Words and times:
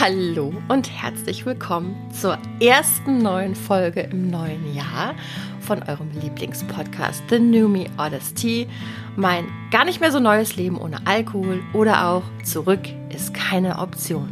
Hallo 0.00 0.52
und 0.68 0.88
herzlich 0.88 1.44
willkommen 1.44 1.96
zur 2.12 2.38
ersten 2.60 3.18
neuen 3.18 3.56
Folge 3.56 4.02
im 4.02 4.30
neuen 4.30 4.72
Jahr 4.72 5.16
von 5.58 5.82
eurem 5.82 6.08
Lieblingspodcast 6.12 7.24
The 7.28 7.40
New 7.40 7.66
Me 7.66 7.86
Odyssey. 7.98 8.68
Mein 9.16 9.46
gar 9.72 9.84
nicht 9.84 10.00
mehr 10.00 10.12
so 10.12 10.20
neues 10.20 10.54
Leben 10.54 10.78
ohne 10.78 11.04
Alkohol 11.04 11.64
oder 11.74 12.06
auch 12.06 12.22
Zurück 12.44 12.82
ist 13.12 13.34
keine 13.34 13.80
Option. 13.80 14.28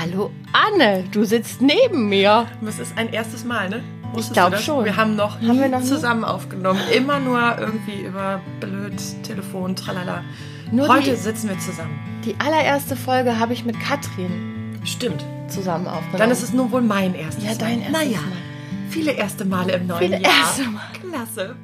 Hallo 0.00 0.30
Anne, 0.54 1.04
du 1.12 1.24
sitzt 1.24 1.60
neben 1.60 2.08
mir. 2.08 2.46
Das 2.62 2.78
ist 2.78 2.96
ein 2.96 3.12
erstes 3.12 3.44
Mal, 3.44 3.68
ne? 3.68 3.82
Ich 4.16 4.32
glaube 4.32 4.56
schon. 4.56 4.86
Wir 4.86 4.96
haben 4.96 5.14
noch, 5.14 5.42
haben 5.42 5.60
wir 5.60 5.68
noch 5.68 5.82
zusammen 5.82 6.22
nie? 6.22 6.26
aufgenommen. 6.26 6.80
Immer 6.96 7.20
nur 7.20 7.58
irgendwie 7.58 8.06
über 8.06 8.40
blöd 8.60 8.94
Telefon, 9.24 9.76
tralala. 9.76 10.24
Nur 10.72 10.88
Heute 10.88 11.10
die, 11.10 11.16
sitzen 11.16 11.50
wir 11.50 11.58
zusammen. 11.58 11.98
Die 12.24 12.34
allererste 12.40 12.96
Folge 12.96 13.38
habe 13.38 13.52
ich 13.52 13.66
mit 13.66 13.78
Katrin 13.78 14.53
Stimmt. 14.84 15.24
zusammen 15.48 15.86
aufgenommen. 15.86 16.18
Dann 16.18 16.30
ist 16.30 16.42
es 16.42 16.52
nun 16.52 16.70
wohl 16.72 16.80
mein 16.82 17.14
erstes 17.14 17.44
Ja, 17.44 17.54
dein 17.54 17.78
Mal. 17.80 17.84
erstes 17.86 17.92
naja, 17.92 18.18
Mal. 18.20 18.90
viele 18.90 19.12
erste 19.12 19.44
Male 19.44 19.72
im 19.74 19.86
neuen 19.86 19.98
Viele 20.00 20.20
Jahr. 20.20 20.32
erste 20.40 20.62
Mal. 20.64 20.82
Klasse. 21.10 21.56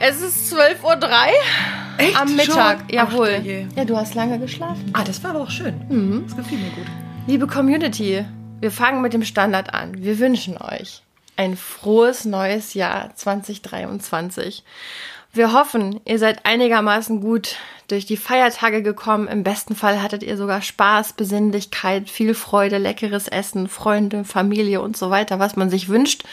Es 0.00 0.20
ist 0.22 0.52
12.03 0.54 0.84
Uhr 0.84 0.98
Echt? 1.98 2.20
am 2.20 2.36
Mittag. 2.36 2.78
Schon? 2.80 2.88
Jawohl. 2.90 3.40
Ach, 3.72 3.76
ja, 3.76 3.84
du 3.84 3.96
hast 3.96 4.14
lange 4.14 4.38
geschlafen. 4.38 4.90
Ah, 4.92 5.02
das 5.04 5.22
war 5.24 5.30
aber 5.30 5.40
auch 5.40 5.50
schön. 5.50 5.74
Mhm. 5.88 6.24
Das 6.26 6.36
gefiel 6.36 6.58
mir 6.58 6.70
gut. 6.70 6.86
Liebe 7.26 7.46
Community, 7.46 8.24
wir 8.60 8.70
fangen 8.70 9.02
mit 9.02 9.12
dem 9.12 9.24
Standard 9.24 9.74
an. 9.74 9.94
Wir 10.02 10.18
wünschen 10.18 10.56
euch 10.58 11.02
ein 11.36 11.56
frohes 11.56 12.24
neues 12.24 12.74
Jahr 12.74 13.14
2023. 13.14 14.62
Wir 15.32 15.52
hoffen, 15.52 16.00
ihr 16.04 16.18
seid 16.18 16.46
einigermaßen 16.46 17.20
gut 17.20 17.56
durch 17.86 18.06
die 18.06 18.16
Feiertage 18.16 18.82
gekommen. 18.82 19.28
Im 19.28 19.42
besten 19.42 19.74
Fall 19.74 20.02
hattet 20.02 20.22
ihr 20.22 20.36
sogar 20.36 20.62
Spaß, 20.62 21.12
Besinnlichkeit, 21.12 22.08
viel 22.08 22.34
Freude, 22.34 22.78
leckeres 22.78 23.28
Essen, 23.28 23.68
Freunde, 23.68 24.24
Familie 24.24 24.80
und 24.80 24.96
so 24.96 25.10
weiter, 25.10 25.38
was 25.38 25.54
man 25.54 25.70
sich 25.70 25.88
wünscht. 25.88 26.24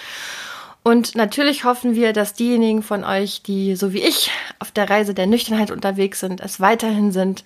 Und 0.84 1.16
natürlich 1.16 1.64
hoffen 1.64 1.96
wir, 1.96 2.14
dass 2.14 2.34
diejenigen 2.34 2.84
von 2.84 3.04
euch, 3.04 3.42
die 3.42 3.76
so 3.76 3.92
wie 3.92 4.02
ich 4.02 4.32
auf 4.60 4.72
der 4.72 4.90
Reise 4.90 5.14
der 5.14 5.28
Nüchternheit 5.28 5.72
unterwegs 5.72 6.20
sind, 6.20 6.42
es 6.42 6.60
weiterhin 6.60 7.12
sind. 7.12 7.44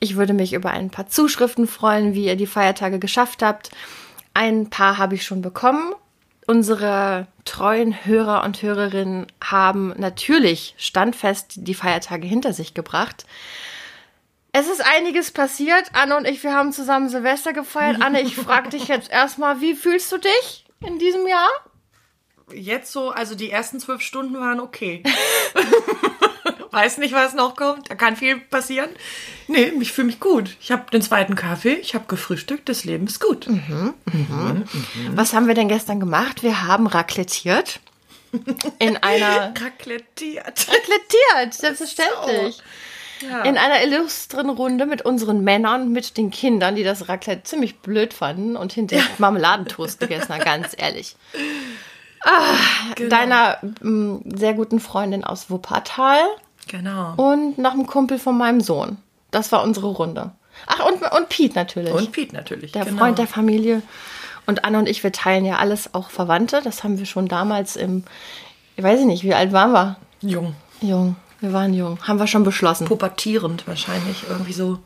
Ich 0.00 0.16
würde 0.16 0.34
mich 0.34 0.52
über 0.52 0.70
ein 0.70 0.90
paar 0.90 1.08
Zuschriften 1.08 1.66
freuen, 1.66 2.14
wie 2.14 2.26
ihr 2.26 2.36
die 2.36 2.46
Feiertage 2.46 2.98
geschafft 2.98 3.42
habt. 3.42 3.70
Ein 4.34 4.68
paar 4.68 4.98
habe 4.98 5.14
ich 5.14 5.24
schon 5.24 5.40
bekommen. 5.40 5.94
Unsere 6.46 7.26
treuen 7.44 8.04
Hörer 8.04 8.44
und 8.44 8.60
Hörerinnen 8.60 9.26
haben 9.42 9.94
natürlich 9.96 10.74
standfest 10.76 11.52
die 11.56 11.74
Feiertage 11.74 12.26
hinter 12.26 12.52
sich 12.52 12.74
gebracht. 12.74 13.24
Es 14.52 14.68
ist 14.68 14.84
einiges 14.84 15.30
passiert. 15.30 15.90
Anne 15.94 16.16
und 16.16 16.26
ich, 16.26 16.42
wir 16.42 16.54
haben 16.54 16.72
zusammen 16.72 17.08
Silvester 17.08 17.52
gefeiert. 17.52 18.00
Anne, 18.00 18.20
ich 18.20 18.36
frage 18.36 18.68
dich 18.68 18.88
jetzt 18.88 19.10
erstmal, 19.10 19.60
wie 19.60 19.74
fühlst 19.74 20.12
du 20.12 20.18
dich 20.18 20.66
in 20.80 20.98
diesem 20.98 21.26
Jahr? 21.26 21.48
Jetzt 22.52 22.92
so, 22.92 23.10
also 23.10 23.34
die 23.34 23.50
ersten 23.50 23.80
zwölf 23.80 24.02
Stunden 24.02 24.38
waren 24.38 24.60
okay. 24.60 25.02
Weiß 26.74 26.98
nicht, 26.98 27.14
was 27.14 27.34
noch 27.34 27.56
kommt. 27.56 27.88
Da 27.90 27.94
kann 27.94 28.16
viel 28.16 28.38
passieren. 28.38 28.90
Nee, 29.48 29.72
ich 29.80 29.92
fühle 29.92 30.06
mich 30.06 30.20
gut. 30.20 30.56
Ich 30.60 30.72
habe 30.72 30.90
den 30.90 31.02
zweiten 31.02 31.34
Kaffee, 31.36 31.74
ich 31.74 31.94
habe 31.94 32.04
gefrühstückt, 32.08 32.68
das 32.68 32.84
Leben 32.84 33.06
ist 33.06 33.20
gut. 33.20 33.46
Was 35.12 35.32
haben 35.32 35.46
wir 35.46 35.54
denn 35.54 35.68
gestern 35.68 36.00
gemacht? 36.00 36.42
Wir 36.42 36.66
haben 36.66 36.86
raclettiert. 36.86 37.80
In 38.78 38.96
einer. 38.96 39.54
Raclettiert. 39.60 40.66
Raclettiert, 40.68 41.54
selbstverständlich. 41.54 42.58
Ja. 43.20 43.42
In 43.42 43.56
einer 43.56 43.82
illustren 43.84 44.50
Runde 44.50 44.86
mit 44.86 45.02
unseren 45.02 45.44
Männern, 45.44 45.92
mit 45.92 46.16
den 46.16 46.30
Kindern, 46.30 46.74
die 46.74 46.82
das 46.82 47.08
Raclette 47.08 47.44
ziemlich 47.44 47.78
blöd 47.78 48.12
fanden 48.12 48.56
und 48.56 48.72
hinterher 48.72 49.06
Marmeladentoast 49.18 50.00
gegessen 50.00 50.30
haben, 50.34 50.42
ganz 50.44 50.74
ehrlich. 50.76 51.14
Ah, 52.24 52.56
Genau. 52.96 53.10
Deiner 53.10 53.58
m, 53.80 54.22
sehr 54.34 54.54
guten 54.54 54.80
Freundin 54.80 55.22
aus 55.24 55.48
Wuppertal 55.48 56.18
Genau. 56.66 57.14
und 57.16 57.58
noch 57.58 57.72
einem 57.72 57.86
Kumpel 57.86 58.18
von 58.18 58.36
meinem 58.36 58.60
Sohn. 58.60 58.98
Das 59.30 59.52
war 59.52 59.62
unsere 59.62 59.88
Runde. 59.88 60.32
Ach, 60.66 60.80
und, 60.86 61.02
und 61.02 61.28
Pete 61.28 61.54
natürlich. 61.54 61.92
Und 61.92 62.12
Pete 62.12 62.34
natürlich. 62.34 62.72
der 62.72 62.84
genau. 62.84 62.98
Freund 62.98 63.18
der 63.18 63.26
Familie. 63.26 63.82
Und 64.46 64.64
Anna 64.64 64.78
und 64.78 64.88
ich, 64.88 65.02
wir 65.02 65.12
teilen 65.12 65.44
ja 65.44 65.56
alles 65.56 65.94
auch 65.94 66.10
Verwandte. 66.10 66.60
Das 66.62 66.84
haben 66.84 66.98
wir 66.98 67.06
schon 67.06 67.28
damals 67.28 67.76
im, 67.76 68.04
ich 68.76 68.84
weiß 68.84 69.00
nicht, 69.00 69.24
wie 69.24 69.34
alt 69.34 69.52
waren 69.52 69.72
wir? 69.72 69.96
Jung. 70.20 70.54
Jung. 70.80 71.16
Wir 71.40 71.52
waren 71.52 71.74
jung. 71.74 71.98
Haben 72.02 72.18
wir 72.18 72.26
schon 72.26 72.44
beschlossen. 72.44 72.86
Pubertierend 72.86 73.66
wahrscheinlich. 73.66 74.24
Irgendwie 74.28 74.52
so. 74.52 74.78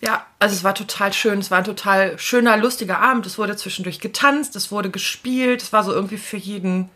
Ja, 0.00 0.26
also 0.38 0.54
es 0.54 0.64
war 0.64 0.74
total 0.74 1.12
schön. 1.12 1.38
Es 1.38 1.50
war 1.50 1.58
ein 1.58 1.64
total 1.64 2.18
schöner, 2.18 2.56
lustiger 2.56 2.98
Abend. 2.98 3.24
Es 3.26 3.38
wurde 3.38 3.56
zwischendurch 3.56 4.00
getanzt, 4.00 4.54
es 4.56 4.70
wurde 4.70 4.90
gespielt. 4.90 5.62
Es 5.62 5.72
war 5.72 5.82
so 5.82 5.92
irgendwie 5.92 6.18
für 6.18 6.36
jeden 6.36 6.90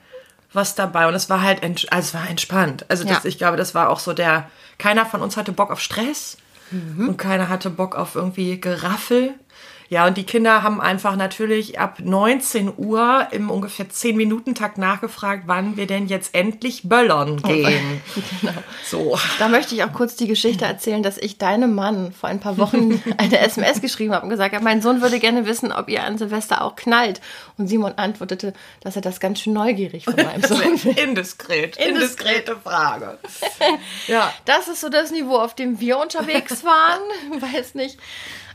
was 0.53 0.75
dabei. 0.75 1.07
Und 1.09 1.15
es 1.15 1.29
war 1.31 1.43
halt, 1.43 1.63
also 1.63 1.83
es 1.93 2.15
war 2.15 2.29
entspannt. 2.29 2.87
Also 2.89 3.05
das, 3.05 3.23
Ja. 3.25 3.29
ich 3.29 3.39
glaube, 3.39 3.57
das 3.57 3.75
war 3.75 3.91
auch 3.91 3.99
so 3.99 4.13
der, 4.13 4.51
keiner 4.79 5.05
von 5.07 5.21
uns 5.23 5.37
hatte 5.37 5.53
Bock 5.53 5.71
auf 5.71 5.81
Stress. 5.81 6.37
Und 6.71 7.17
keiner 7.17 7.49
hatte 7.49 7.71
Bock 7.71 7.97
auf 7.97 8.15
irgendwie 8.15 8.61
Geraffel. 8.61 9.33
Ja, 9.91 10.07
und 10.07 10.19
die 10.19 10.25
Kinder 10.25 10.63
haben 10.63 10.81
einfach 10.81 11.17
natürlich 11.17 11.79
ab 11.79 11.99
19 12.03 12.73
Uhr 12.77 13.29
im 13.31 13.51
ungefähr 13.51 13.89
10-Minuten-Takt 13.89 14.77
nachgefragt, 14.77 15.45
wann 15.47 15.79
wir 15.79 15.87
denn 15.87 16.09
jetzt 16.09 16.35
endlich 16.35 16.89
böllern 16.89 17.41
gehen. 17.43 18.03
Genau. 18.41 18.53
So. 18.85 19.19
Da 19.39 19.49
möchte 19.49 19.75
ich 19.75 19.83
auch 19.83 19.93
kurz 19.93 20.15
die 20.17 20.27
Geschichte 20.27 20.65
erzählen, 20.65 21.03
dass 21.03 21.19
ich 21.19 21.39
deinem 21.39 21.75
Mann 21.75 22.13
vor 22.13 22.29
ein 22.29 22.41
paar 22.41 22.59
Wochen 22.59 23.03
eine 23.17 23.39
SMS 23.39 23.81
geschrieben 23.81 24.13
habe 24.13 24.25
und 24.25 24.31
gesagt 24.31 24.55
habe, 24.55 24.63
mein 24.63 24.83
Sohn 24.83 25.01
würde 25.01 25.19
gerne 25.19 25.47
wissen, 25.47 25.73
ob 25.73 25.89
ihr 25.89 26.03
an 26.05 26.19
Silvester 26.19 26.63
auch 26.63 26.77
knallt. 26.77 27.21
Und 27.57 27.69
Simon 27.69 27.93
antwortete, 27.97 28.53
dass 28.81 28.97
er 28.97 29.03
das 29.03 29.19
ganz 29.21 29.41
schön 29.41 29.55
neugierig 29.55 30.05
von 30.05 30.17
meinem 30.17 30.43
Sohn. 30.47 30.61
Indiskret. 30.61 30.99
Indiskret. 30.99 31.77
Indiskrete 31.77 32.57
Frage. 32.63 33.19
Ja. 34.07 34.33
Das 34.45 34.69
ist 34.69 34.81
so 34.81 34.89
das 34.89 35.11
Niveau, 35.11 35.37
auf 35.39 35.55
dem 35.55 35.81
wir 35.81 35.99
unterwegs 35.99 36.65
waren. 36.65 37.41
Weiß 37.41 37.75
nicht. 37.75 37.99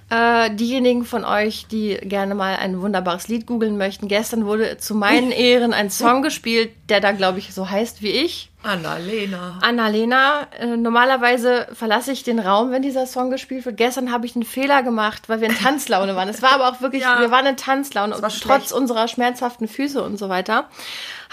Äh, 0.10 0.52
diejenigen 0.56 1.06
von 1.06 1.26
euch, 1.26 1.66
die 1.72 1.96
gerne 2.02 2.36
mal 2.36 2.58
ein 2.58 2.82
wunderbares 2.82 3.28
Lied 3.30 3.48
googeln 3.48 3.78
möchten. 3.78 4.08
Gestern 4.08 4.46
wurde 4.46 4.78
zu 4.78 4.94
meinen 4.96 5.32
Ehren 5.32 5.74
ein 5.74 5.90
Song 5.90 6.22
gespielt, 6.22 6.72
der 6.90 7.00
da, 7.00 7.12
glaube 7.14 7.40
ich, 7.40 7.54
so 7.54 7.70
heißt 7.70 8.02
wie 8.04 8.12
ich. 8.12 8.50
Annalena. 8.64 9.58
Annalena, 9.62 10.48
äh, 10.60 10.78
normalerweise 10.78 11.68
verlasse 11.74 12.12
ich 12.12 12.24
den 12.24 12.40
Raum, 12.40 12.72
wenn 12.72 12.82
dieser 12.82 13.06
Song 13.08 13.30
gespielt 13.32 13.66
wird. 13.66 13.78
Gestern 13.78 14.12
habe 14.12 14.26
ich 14.26 14.36
einen 14.36 14.46
Fehler 14.46 14.84
gemacht, 14.84 15.28
weil 15.30 15.42
wir 15.42 15.50
in 15.50 15.56
Tanzlaune 15.58 16.16
waren. 16.16 16.30
Es 16.30 16.42
war 16.42 16.52
aber 16.54 16.70
auch 16.70 16.80
wirklich, 16.82 17.02
Ja. 17.02 17.20
wir 17.20 17.32
waren 17.32 17.46
in 17.46 17.58
Tanzlaune. 17.58 18.16
trotz 18.20 18.36
schlecht. 18.36 18.72
unserer 18.72 19.08
schmerzhaften 19.08 19.68
Füße 19.68 20.02
und 20.02 20.18
so 20.18 20.30
weiter 20.30 20.70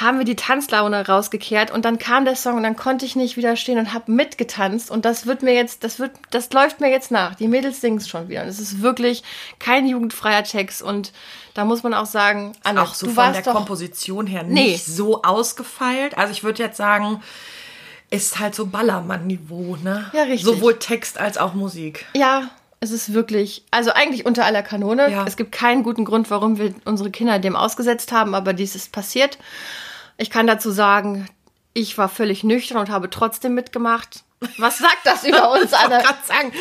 haben 0.01 0.19
wir 0.19 0.25
die 0.25 0.37
Tanzlaune 0.37 1.07
rausgekehrt 1.07 1.71
und 1.71 1.85
dann 1.85 1.99
kam 1.99 2.25
der 2.25 2.37
Song 2.37 2.57
und 2.57 2.63
dann 2.63 2.77
konnte 2.77 3.05
ich 3.05 3.17
nicht 3.17 3.37
widerstehen 3.37 3.79
und 3.79 3.93
habe 3.93 4.11
mitgetanzt 4.11 4.91
und 4.91 5.05
das 5.05 5.27
wird 5.27 5.43
mir 5.43 5.55
jetzt, 5.55 5.85
das 5.85 5.99
wird, 5.99 6.13
das 6.31 6.53
läuft 6.53 6.81
mir 6.81 6.91
jetzt 6.91 7.11
nach. 7.11 7.35
Die 7.35 7.49
Mädels 7.49 7.81
singen 7.81 7.99
es 7.99 8.09
schon 8.09 8.29
wieder 8.29 8.43
und 8.43 8.49
es 8.49 8.59
ist 8.59 8.81
wirklich 8.81 9.23
kein 9.59 9.87
jugendfreier 9.87 10.45
Text 10.45 10.83
und 10.83 11.13
da 11.55 11.65
muss 11.65 11.83
man 11.83 11.93
auch 11.95 12.07
sagen, 12.07 12.53
Anne, 12.65 12.83
Auch 12.83 12.95
so 12.95 13.07
du 13.07 13.13
von 13.13 13.33
der 13.33 13.43
doch 13.43 13.53
Komposition 13.53 14.27
her 14.27 14.43
Nee. 14.43 14.73
nicht 14.73 14.87
so 14.87 15.23
ausgefeilt. 15.23 16.17
Also 16.17 16.33
ich 16.33 16.45
würde 16.45 16.63
jetzt 16.63 16.77
sagen, 16.77 17.23
ist 18.11 18.39
halt 18.39 18.55
so 18.55 18.67
Ballermann-Niveau, 18.67 19.77
ne? 19.77 20.11
Ja, 20.13 20.23
richtig. 20.23 20.45
Sowohl 20.45 20.79
Text 20.79 21.19
als 21.19 21.39
auch 21.39 21.55
Musik. 21.55 22.07
Ja, 22.15 22.51
es 22.81 22.91
ist 22.91 23.13
wirklich, 23.13 23.65
also 23.71 23.93
eigentlich 23.93 24.25
unter 24.25 24.47
aller 24.47 24.63
Kanone. 24.63 25.11
Ja. 25.11 25.25
Es 25.27 25.37
gibt 25.37 25.53
keinen 25.53 25.83
guten 25.83 26.05
Grund, 26.05 26.31
warum 26.31 26.59
wir 26.59 26.75
unsere 26.87 27.11
Kinder 27.11 27.39
dem 27.39 27.55
ausgesetzt 27.55 28.11
haben, 28.11 28.35
aber 28.35 28.55
dies 28.55 28.75
ist 28.75 28.91
passiert. 28.91 29.39
Ich 30.21 30.31
kann 30.31 30.47
dazu 30.47 30.71
sagen, 30.71 31.27
ich 31.73 31.97
war 31.99 32.09
völlig 32.09 32.45
nüchtern 32.45 32.79
und 32.79 32.91
habe 32.91 33.09
trotzdem 33.11 33.55
mitgemacht. 33.55 34.23
Was 34.59 34.79
sagt 34.79 34.99
das 35.05 35.25
über 35.25 35.51
uns, 35.53 35.65
Ich 35.65 35.73
wollte 35.73 35.95
Anne? 35.95 36.03
gerade 36.03 36.19
sagen, 36.27 36.53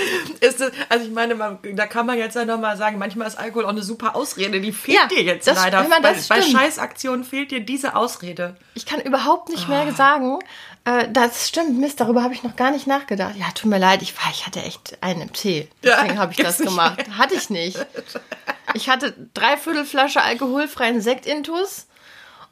ist 0.42 0.59
das, 0.59 0.72
also 0.90 1.06
ich 1.06 1.12
meine, 1.14 1.36
man, 1.36 1.59
da 1.75 1.88
kann 1.88 2.06
man 2.06 2.18
jetzt 2.18 2.36
ja 2.36 2.44
nochmal 2.46 2.75
sagen, 2.78 2.98
manchmal 3.00 3.28
ist 3.28 3.38
Alkohol 3.38 3.66
auch 3.66 3.69
eine 3.69 3.83
super 3.83 4.16
Ausrede. 4.16 4.60
Die 4.62 4.72
fehlt 4.74 4.98
Ja, 4.98 5.07
dir 5.07 5.24
jetzt 5.24 5.48
das- 5.48 5.57
leider. 5.57 5.88
man 5.88 6.01
bei, 6.01 6.13
das 6.13 6.28
bei. 6.28 6.42
Scheißaktionen 6.42 7.24
fehlt 7.24 7.51
dir 7.51 7.62
diese 7.62 7.95
Ausrede. 7.95 8.56
Ich 8.75 8.86
kann 8.86 9.00
überhaupt 9.01 9.50
nicht 9.50 9.66
Ah. 9.68 9.83
mehr 9.83 9.94
sagen. 9.94 10.39
Äh, 10.86 11.07
das 11.12 11.48
stimmt, 11.48 11.80
Mist, 11.80 12.00
darüber 12.01 12.22
habe 12.24 12.33
ich 12.33 12.44
noch 12.44 12.56
gar 12.57 12.72
nicht 12.72 12.86
nachgedacht. 12.88 13.36
Ja, 13.38 13.45
tut 13.56 13.69
mir 13.69 13.80
leid, 13.80 14.01
ich, 14.01 14.13
war, 14.18 14.31
ich 14.31 14.45
hatte 14.45 14.62
echt 14.62 14.98
einen 15.01 15.31
Tee. 15.33 15.69
Ja, 15.81 15.95
Deswegen 16.01 16.18
habe 16.19 16.31
ich 16.33 16.38
das 16.38 16.57
gemacht. 16.60 17.04
Hatte 17.18 17.36
ich 17.36 17.50
nicht. 17.50 17.78
Ich 18.74 18.89
hatte 18.89 19.13
dreiviertel 19.33 19.83
Flasche 19.86 20.22
alkoholfreien 20.22 21.01
Sekt-Intus. 21.01 21.88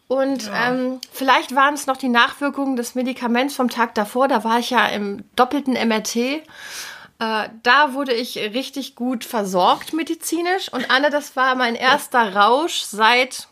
Und 0.07 0.50
ähm, 0.54 1.01
vielleicht 1.12 1.54
waren 1.54 1.74
es 1.74 1.86
noch 1.86 1.98
die 1.98 2.07
Nachwirkungen 2.07 2.77
des 2.77 2.95
Medikaments 2.95 3.56
vom 3.56 3.69
Tag 3.69 3.94
davor. 3.94 4.27
Da 4.27 4.44
war 4.44 4.59
ich 4.59 4.69
ja 4.69 4.86
im 4.88 5.25
doppelten 5.36 5.74
MRT. 5.74 6.15
Äh, 6.15 6.42
da 7.19 7.94
wurde 7.94 8.13
ich 8.13 8.38
richtig 8.38 8.95
gut 8.95 9.25
versorgt 9.25 9.92
medizinisch. 9.94 10.71
Und 10.71 10.89
Anne, 10.89 11.09
das 11.09 11.36
war 11.36 11.56
mein 11.56 11.75
erster 11.75 12.36
Rausch 12.36 12.81
seit, 12.81 13.48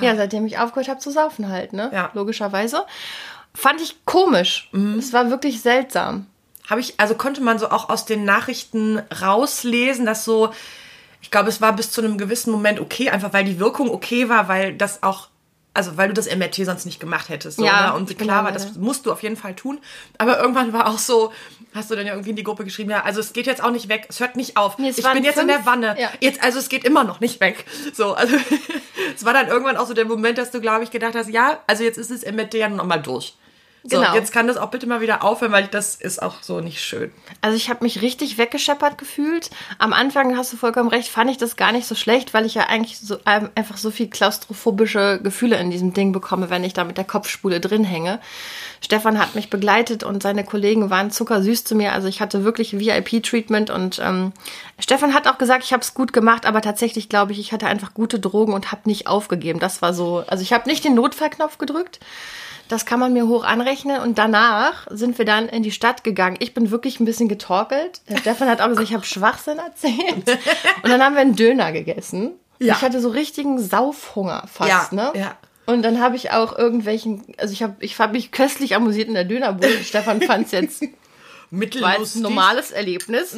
ja, 0.00 0.16
seitdem 0.16 0.46
ich 0.46 0.58
aufgehört 0.58 0.88
habe 0.88 1.00
zu 1.00 1.10
saufen 1.10 1.48
halt, 1.48 1.74
ne? 1.74 1.90
Ja. 1.92 2.10
Logischerweise. 2.14 2.86
Fand 3.52 3.82
ich 3.82 4.04
komisch. 4.06 4.70
Es 4.98 5.12
war 5.12 5.28
wirklich 5.28 5.60
seltsam. 5.60 6.26
Habe 6.68 6.80
ich, 6.80 6.94
also 6.98 7.14
konnte 7.14 7.42
man 7.42 7.58
so 7.58 7.68
auch 7.68 7.90
aus 7.90 8.06
den 8.06 8.24
Nachrichten 8.24 9.02
rauslesen, 9.20 10.06
dass 10.06 10.24
so 10.24 10.50
ich 11.20 11.30
glaube, 11.30 11.48
es 11.48 11.60
war 11.60 11.74
bis 11.74 11.90
zu 11.90 12.00
einem 12.00 12.16
gewissen 12.16 12.50
Moment 12.50 12.80
okay, 12.80 13.10
einfach 13.10 13.32
weil 13.32 13.44
die 13.44 13.58
Wirkung 13.58 13.90
okay 13.90 14.28
war, 14.28 14.48
weil 14.48 14.74
das 14.74 15.02
auch 15.02 15.28
also 15.72 15.96
weil 15.96 16.08
du 16.08 16.14
das 16.14 16.26
MRT 16.34 16.56
sonst 16.66 16.84
nicht 16.84 16.98
gemacht 17.00 17.28
hättest. 17.28 17.58
So, 17.58 17.64
Ja, 17.64 17.88
ne? 17.90 17.94
Und 17.96 18.18
klar 18.18 18.44
war, 18.44 18.52
glaube, 18.52 18.66
das 18.66 18.76
musst 18.76 19.06
du 19.06 19.12
auf 19.12 19.22
jeden 19.22 19.36
Fall 19.36 19.54
tun. 19.54 19.78
Aber 20.18 20.38
irgendwann 20.40 20.72
war 20.72 20.88
auch 20.88 20.98
so, 20.98 21.32
hast 21.74 21.90
du 21.90 21.94
dann 21.96 22.06
ja 22.06 22.12
irgendwie 22.14 22.30
in 22.30 22.36
die 22.36 22.42
Gruppe 22.42 22.64
geschrieben, 22.64 22.90
ja, 22.90 23.02
also 23.04 23.20
es 23.20 23.32
geht 23.32 23.46
jetzt 23.46 23.62
auch 23.62 23.70
nicht 23.70 23.88
weg, 23.88 24.06
es 24.08 24.18
hört 24.20 24.34
nicht 24.36 24.56
auf. 24.56 24.78
Nee, 24.78 24.90
ich 24.90 24.96
bin 24.96 25.22
jetzt 25.24 25.38
in 25.38 25.48
fünf- 25.48 25.52
der 25.56 25.66
Wanne. 25.66 25.96
ja. 26.00 26.10
Jetzt, 26.20 26.42
also 26.42 26.58
es 26.58 26.68
geht 26.68 26.84
immer 26.84 27.04
noch 27.04 27.20
nicht 27.20 27.40
weg. 27.40 27.64
So, 27.92 28.14
also 28.14 28.36
es 29.14 29.24
war 29.24 29.32
dann 29.32 29.48
irgendwann 29.48 29.76
auch 29.76 29.86
so 29.86 29.94
der 29.94 30.04
Moment, 30.06 30.38
dass 30.38 30.50
du, 30.50 30.60
glaube 30.60 30.84
ich, 30.84 30.90
gedacht 30.90 31.14
hast, 31.14 31.28
ja, 31.30 31.60
also 31.66 31.84
jetzt 31.84 31.98
ist 31.98 32.10
das 32.10 32.24
MRT 32.30 32.54
ja 32.54 32.68
noch 32.68 32.84
mal 32.84 32.98
durch. 32.98 33.34
So, 33.82 33.98
Genau. 33.98 34.14
jetzt 34.14 34.30
kann 34.32 34.46
das 34.46 34.58
auch 34.58 34.70
bitte 34.70 34.86
mal 34.86 35.00
wieder 35.00 35.24
aufhören, 35.24 35.52
weil 35.52 35.66
das 35.66 35.94
ist 35.94 36.22
auch 36.22 36.42
so 36.42 36.60
nicht 36.60 36.82
schön. 36.82 37.10
Also 37.40 37.56
ich 37.56 37.70
habe 37.70 37.82
mich 37.82 38.02
richtig 38.02 38.36
weggescheppert 38.36 38.98
gefühlt. 38.98 39.48
Am 39.78 39.94
Anfang 39.94 40.36
hast 40.36 40.52
du 40.52 40.58
vollkommen 40.58 40.90
recht, 40.90 41.08
fand 41.08 41.30
ich 41.30 41.38
das 41.38 41.56
gar 41.56 41.72
nicht 41.72 41.86
so 41.86 41.94
schlecht, 41.94 42.34
weil 42.34 42.44
ich 42.44 42.54
ja 42.54 42.66
eigentlich 42.66 42.98
so 42.98 43.16
ähm, 43.24 43.48
einfach 43.54 43.78
so 43.78 43.90
viel 43.90 44.08
klaustrophobische 44.08 45.20
Gefühle 45.22 45.56
in 45.56 45.70
diesem 45.70 45.94
Ding 45.94 46.12
bekomme, 46.12 46.50
wenn 46.50 46.62
ich 46.62 46.74
da 46.74 46.84
mit 46.84 46.98
der 46.98 47.04
Kopfspule 47.04 47.58
drin 47.60 47.84
hänge. 47.84 48.20
Stefan 48.82 49.18
hat 49.18 49.34
mich 49.34 49.48
begleitet 49.48 50.04
und 50.04 50.22
seine 50.22 50.44
Kollegen 50.44 50.90
waren 50.90 51.10
zuckersüß 51.10 51.64
zu 51.64 51.74
mir. 51.74 51.92
Also 51.92 52.06
ich 52.08 52.20
hatte 52.20 52.44
wirklich 52.44 52.78
VIP-Treatment 52.78 53.70
und 53.70 53.98
ähm, 54.02 54.32
Stefan 54.78 55.14
hat 55.14 55.26
auch 55.26 55.38
gesagt, 55.38 55.64
ich 55.64 55.72
habe 55.72 55.82
es 55.82 55.94
gut 55.94 56.12
gemacht, 56.12 56.44
aber 56.44 56.60
tatsächlich 56.60 57.08
glaube 57.08 57.32
ich, 57.32 57.38
ich 57.38 57.52
hatte 57.52 57.66
einfach 57.66 57.94
gute 57.94 58.20
Drogen 58.20 58.52
und 58.52 58.72
habe 58.72 58.82
nicht 58.84 59.06
aufgegeben. 59.06 59.58
Das 59.58 59.80
war 59.80 59.94
so, 59.94 60.22
also 60.26 60.42
ich 60.42 60.52
habe 60.52 60.68
nicht 60.68 60.84
den 60.84 60.94
Notfallknopf 60.94 61.56
gedrückt. 61.56 61.98
Das 62.70 62.86
kann 62.86 63.00
man 63.00 63.12
mir 63.12 63.26
hoch 63.26 63.44
anrechnen. 63.44 64.00
Und 64.00 64.16
danach 64.16 64.86
sind 64.90 65.18
wir 65.18 65.24
dann 65.24 65.48
in 65.48 65.62
die 65.62 65.72
Stadt 65.72 66.04
gegangen. 66.04 66.36
Ich 66.38 66.54
bin 66.54 66.70
wirklich 66.70 67.00
ein 67.00 67.04
bisschen 67.04 67.28
getorkelt. 67.28 68.00
Der 68.08 68.16
Stefan 68.18 68.48
hat 68.48 68.60
auch 68.62 68.68
gesagt, 68.68 68.88
ich 68.88 68.94
habe 68.94 69.04
Schwachsinn 69.04 69.58
erzählt. 69.58 70.38
Und 70.82 70.88
dann 70.90 71.02
haben 71.02 71.14
wir 71.14 71.20
einen 71.20 71.36
Döner 71.36 71.72
gegessen. 71.72 72.32
Ja. 72.60 72.74
Ich 72.76 72.82
hatte 72.82 73.00
so 73.00 73.08
richtigen 73.08 73.58
Saufhunger 73.58 74.44
fast, 74.50 74.70
Ja, 74.70 74.88
ne? 74.92 75.12
ja. 75.14 75.36
Und 75.66 75.82
dann 75.82 76.00
habe 76.00 76.16
ich 76.16 76.30
auch 76.30 76.56
irgendwelchen, 76.58 77.24
also 77.38 77.52
ich 77.52 77.62
habe 77.62 77.76
ich 77.80 77.98
hab 77.98 78.12
mich 78.12 78.32
köstlich 78.32 78.74
amüsiert 78.76 79.08
in 79.08 79.14
der 79.14 79.24
Dönerbude. 79.24 79.68
Stefan 79.84 80.20
fand 80.22 80.46
es 80.46 80.52
jetzt 80.52 80.80
jetzt 80.80 80.82
ein 80.82 80.94
Mittellustig. 81.50 82.22
normales 82.22 82.70
Erlebnis. 82.70 83.36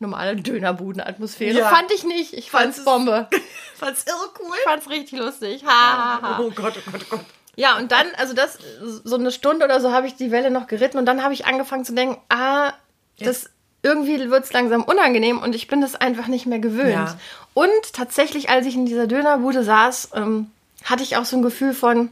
Normale 0.00 0.34
Dönerbudenatmosphäre. 0.36 1.58
Ja. 1.58 1.68
Fand 1.70 1.92
ich 1.92 2.04
nicht. 2.04 2.32
Ich 2.34 2.50
fand's 2.50 2.76
Fand's- 2.78 2.84
Bombe. 2.84 3.28
Fand's 3.76 4.04
irre 4.04 4.16
cool. 4.40 4.56
Ich 4.58 4.62
fand's 4.64 4.88
richtig 4.90 5.18
lustig. 5.20 5.62
Ha, 5.64 5.68
ha, 5.70 6.18
ha. 6.22 6.38
Oh 6.40 6.50
Gott, 6.50 6.74
oh 6.76 6.90
Gott, 6.90 7.00
oh 7.12 7.16
Gott. 7.16 7.24
Ja, 7.56 7.76
und 7.76 7.92
dann, 7.92 8.06
also 8.16 8.34
das, 8.34 8.58
so 9.04 9.16
eine 9.16 9.30
Stunde 9.30 9.64
oder 9.64 9.80
so 9.80 9.92
habe 9.92 10.06
ich 10.06 10.16
die 10.16 10.30
Welle 10.30 10.50
noch 10.50 10.66
geritten 10.66 10.98
und 10.98 11.06
dann 11.06 11.22
habe 11.22 11.34
ich 11.34 11.46
angefangen 11.46 11.84
zu 11.84 11.94
denken, 11.94 12.18
ah, 12.28 12.72
das 13.18 13.50
irgendwie 13.82 14.30
wird 14.30 14.44
es 14.44 14.52
langsam 14.52 14.82
unangenehm 14.82 15.38
und 15.40 15.54
ich 15.54 15.68
bin 15.68 15.80
das 15.80 15.94
einfach 15.94 16.26
nicht 16.26 16.46
mehr 16.46 16.58
gewöhnt. 16.58 16.92
Ja. 16.92 17.18
Und 17.52 17.92
tatsächlich, 17.92 18.48
als 18.48 18.66
ich 18.66 18.74
in 18.74 18.86
dieser 18.86 19.06
Dönerbude 19.06 19.62
saß, 19.62 20.10
ähm, 20.14 20.50
hatte 20.84 21.02
ich 21.02 21.16
auch 21.16 21.24
so 21.24 21.36
ein 21.36 21.42
Gefühl 21.42 21.74
von, 21.74 22.10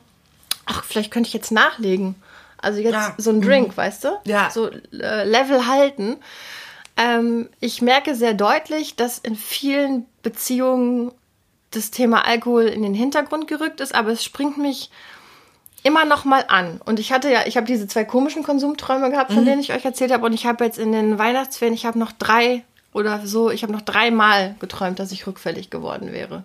ach, 0.67 0.85
vielleicht 0.85 1.11
könnte 1.11 1.29
ich 1.29 1.35
jetzt 1.35 1.51
nachlegen. 1.51 2.15
Also 2.59 2.81
jetzt 2.81 2.93
Ja. 2.93 3.15
so 3.19 3.31
ein 3.31 3.41
Drink, 3.41 3.77
weißt 3.77 4.05
du? 4.05 4.19
Ja. 4.25 4.51
So 4.51 4.71
äh, 4.93 5.25
Level 5.25 5.67
halten. 5.67 6.19
Ähm, 6.97 7.49
ich 7.59 7.83
merke 7.83 8.15
sehr 8.15 8.35
deutlich, 8.35 8.95
dass 8.95 9.19
in 9.19 9.35
vielen 9.35 10.07
Beziehungen 10.23 11.11
das 11.71 11.91
Thema 11.91 12.27
Alkohol 12.27 12.65
in 12.67 12.83
den 12.83 12.95
Hintergrund 12.95 13.49
gerückt 13.49 13.81
ist, 13.81 13.95
aber 13.95 14.11
es 14.11 14.23
springt 14.23 14.59
mich 14.59 14.91
immer 15.83 16.05
noch 16.05 16.25
mal 16.25 16.45
an. 16.49 16.81
Und 16.85 17.01
ich 17.01 17.13
hatte 17.13 17.31
ja, 17.31 17.41
ich 17.47 17.57
habe 17.57 17.67
diese 17.67 17.87
zwei 17.87 18.05
komischen 18.05 18.43
Konsumträume 18.43 19.11
gehabt, 19.11 19.33
von 19.33 19.45
denen 19.45 19.61
ich 19.61 19.73
euch 19.73 19.85
erzählt 19.85 20.13
habe. 20.13 20.25
Und 20.25 20.33
ich 20.33 20.47
habe 20.47 20.65
jetzt 20.65 20.79
in 20.79 20.93
den 20.93 21.19
Weihnachtsferien, 21.19 21.75
ich 21.75 21.87
habe 21.87 21.99
noch 21.99 22.13
drei 22.13 22.63
oder 22.93 23.27
so, 23.27 23.51
ich 23.51 23.63
habe 23.63 23.73
noch 23.73 23.81
dreimal 23.81 24.55
geträumt, 24.61 24.99
dass 24.99 25.13
ich 25.13 25.27
rückfällig 25.27 25.71
geworden 25.71 26.13
wäre. 26.13 26.45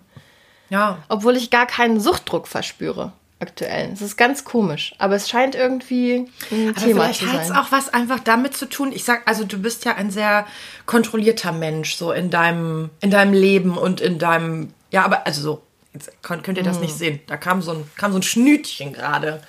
Ja. 0.70 0.98
Obwohl 1.08 1.36
ich 1.36 1.50
gar 1.50 1.66
keinen 1.66 2.00
Suchtdruck 2.00 2.48
verspüre 2.48 3.12
aktuell. 3.40 3.90
Es 3.92 4.02
ist 4.02 4.16
ganz 4.16 4.44
komisch, 4.44 4.94
aber 4.98 5.14
es 5.14 5.28
scheint 5.28 5.54
irgendwie 5.54 6.28
ein 6.50 6.70
Aber 6.70 6.80
Thema 6.80 7.04
vielleicht 7.04 7.20
zu 7.20 7.32
hat 7.32 7.42
es 7.42 7.50
auch 7.52 7.70
was 7.70 7.92
einfach 7.92 8.18
damit 8.20 8.56
zu 8.56 8.66
tun. 8.66 8.90
Ich 8.92 9.04
sag, 9.04 9.28
also 9.28 9.44
du 9.44 9.58
bist 9.58 9.84
ja 9.84 9.94
ein 9.94 10.10
sehr 10.10 10.46
kontrollierter 10.86 11.52
Mensch, 11.52 11.94
so 11.94 12.12
in 12.12 12.30
deinem, 12.30 12.90
in 13.00 13.10
deinem 13.10 13.32
Leben 13.32 13.78
und 13.78 14.00
in 14.00 14.18
deinem, 14.18 14.70
ja, 14.90 15.04
aber 15.04 15.26
also 15.26 15.40
so, 15.40 15.62
jetzt 15.98 16.22
könnt, 16.22 16.58
ihr 16.58 16.64
das 16.64 16.80
nicht 16.80 16.94
sehen. 16.94 17.20
Da 17.26 17.36
kam 17.36 17.62
so 17.62 17.72
ein, 17.72 17.90
kam 17.96 18.12
so 18.12 18.18
ein 18.18 18.22
Schnütchen 18.22 18.92
gerade. 18.92 19.42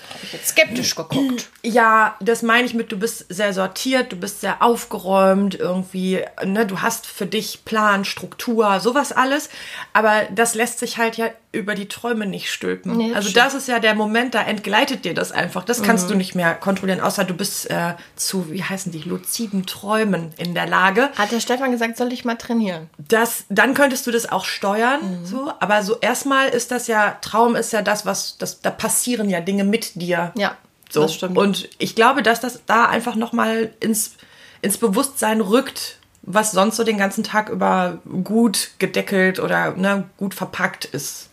skeptisch 0.44 0.96
geguckt. 0.96 1.50
Ja, 1.62 2.16
das 2.22 2.42
meine 2.42 2.66
ich 2.66 2.74
mit, 2.74 2.92
du 2.92 2.98
bist 2.98 3.26
sehr 3.30 3.54
sortiert, 3.54 4.12
du 4.12 4.16
bist 4.16 4.40
sehr 4.42 4.62
aufgeräumt, 4.64 5.56
irgendwie, 5.56 6.24
ne, 6.46 6.66
du 6.66 6.82
hast 6.82 7.06
für 7.06 7.26
dich 7.26 7.66
Plan, 7.66 8.06
Struktur, 8.06 8.80
sowas 8.80 9.12
alles. 9.12 9.50
Aber 9.92 10.24
das 10.34 10.56
lässt 10.56 10.80
sich 10.80 10.98
halt 10.98 11.18
ja 11.18 11.28
über 11.52 11.76
die 11.76 11.88
Träume 11.88 12.28
nicht 12.28 12.50
stülpen. 12.52 12.96
Nee, 12.96 13.14
also 13.14 13.32
das 13.32 13.56
ist 13.56 13.68
ja 13.68 13.80
der 13.80 13.96
Moment, 13.96 14.36
da 14.36 14.44
entgleitet 14.44 15.04
dir 15.04 15.14
das 15.14 15.32
einfach. 15.32 15.64
Das 15.66 15.82
kannst 15.82 16.10
du 16.10 16.16
nicht 16.16 16.36
mehr 16.36 16.54
kontrollieren, 16.54 17.02
außer 17.02 17.24
du 17.24 17.34
bist 17.34 17.70
äh, 17.70 17.96
zu, 18.16 18.52
wie 18.52 18.64
heißen 18.64 18.92
die, 18.92 19.00
luziden 19.00 19.66
Träumen 19.66 20.32
in 20.38 20.54
der 20.54 20.68
Lage. 20.68 21.10
Hat 21.18 21.32
der 21.32 21.40
Stefan 21.40 21.72
gesagt, 21.72 21.98
soll 21.98 22.14
ich 22.14 22.24
mal 22.24 22.36
trainieren? 22.36 22.90
Das, 23.00 23.46
dann 23.50 23.74
könntest 23.74 24.06
du 24.08 24.12
das 24.12 24.32
auch 24.32 24.46
steuern, 24.46 25.00
Mhm. 25.22 25.26
so. 25.26 25.52
Aber 25.60 25.82
so 25.84 25.98
erstmal 26.00 26.50
ist 26.50 26.72
das 26.72 26.88
ja, 26.88 27.18
Traum 27.22 27.56
ist 27.56 27.74
ja 27.74 27.82
das, 27.82 28.06
was, 28.06 28.38
das, 28.38 28.62
da 28.62 28.70
passieren 28.70 29.30
ja 29.30 29.42
Dinge 29.42 29.64
mit 29.64 30.00
dir. 30.02 30.32
Ja, 30.38 30.56
So. 30.90 31.04
das 31.04 31.14
stimmt. 31.14 31.38
Und 31.38 31.70
ich 31.78 31.96
glaube, 31.96 32.24
dass 32.24 32.40
das 32.40 32.62
da 32.66 32.86
einfach 32.86 33.16
nochmal 33.16 33.74
ins, 33.80 34.14
ins 34.62 34.78
Bewusstsein 34.78 35.42
rückt, 35.42 35.98
was 36.24 36.52
sonst 36.52 36.76
so 36.76 36.84
den 36.84 36.98
ganzen 36.98 37.24
Tag 37.24 37.50
über 37.50 38.00
gut 38.24 38.72
gedeckelt 38.80 39.40
oder 39.40 39.72
ne, 39.72 40.10
gut 40.18 40.34
verpackt 40.34 40.86
ist. 40.86 41.30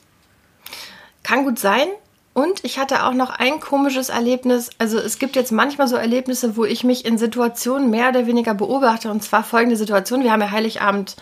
Kann 1.23 1.45
gut 1.45 1.59
sein. 1.59 1.89
Und 2.35 2.65
ich 2.65 2.79
hatte 2.79 3.05
auch 3.05 3.15
noch 3.15 3.31
ein 3.31 3.61
komisches 3.61 4.11
Erlebnis. 4.11 4.69
Also 4.77 4.99
es 4.99 5.19
gibt 5.19 5.37
jetzt 5.37 5.53
manchmal 5.53 5.89
so 5.89 5.97
Erlebnisse, 5.97 6.57
wo 6.57 6.67
ich 6.67 6.85
mich 6.85 7.07
in 7.07 7.17
Situationen 7.17 7.89
mehr 7.89 8.11
oder 8.11 8.27
weniger 8.27 8.53
beobachte. 8.53 9.11
Und 9.11 9.23
zwar 9.23 9.43
folgende 9.43 9.77
Situation. 9.77 10.23
Wir 10.23 10.33
haben 10.33 10.43
ja 10.43 10.51
Heiligabend 10.51 11.17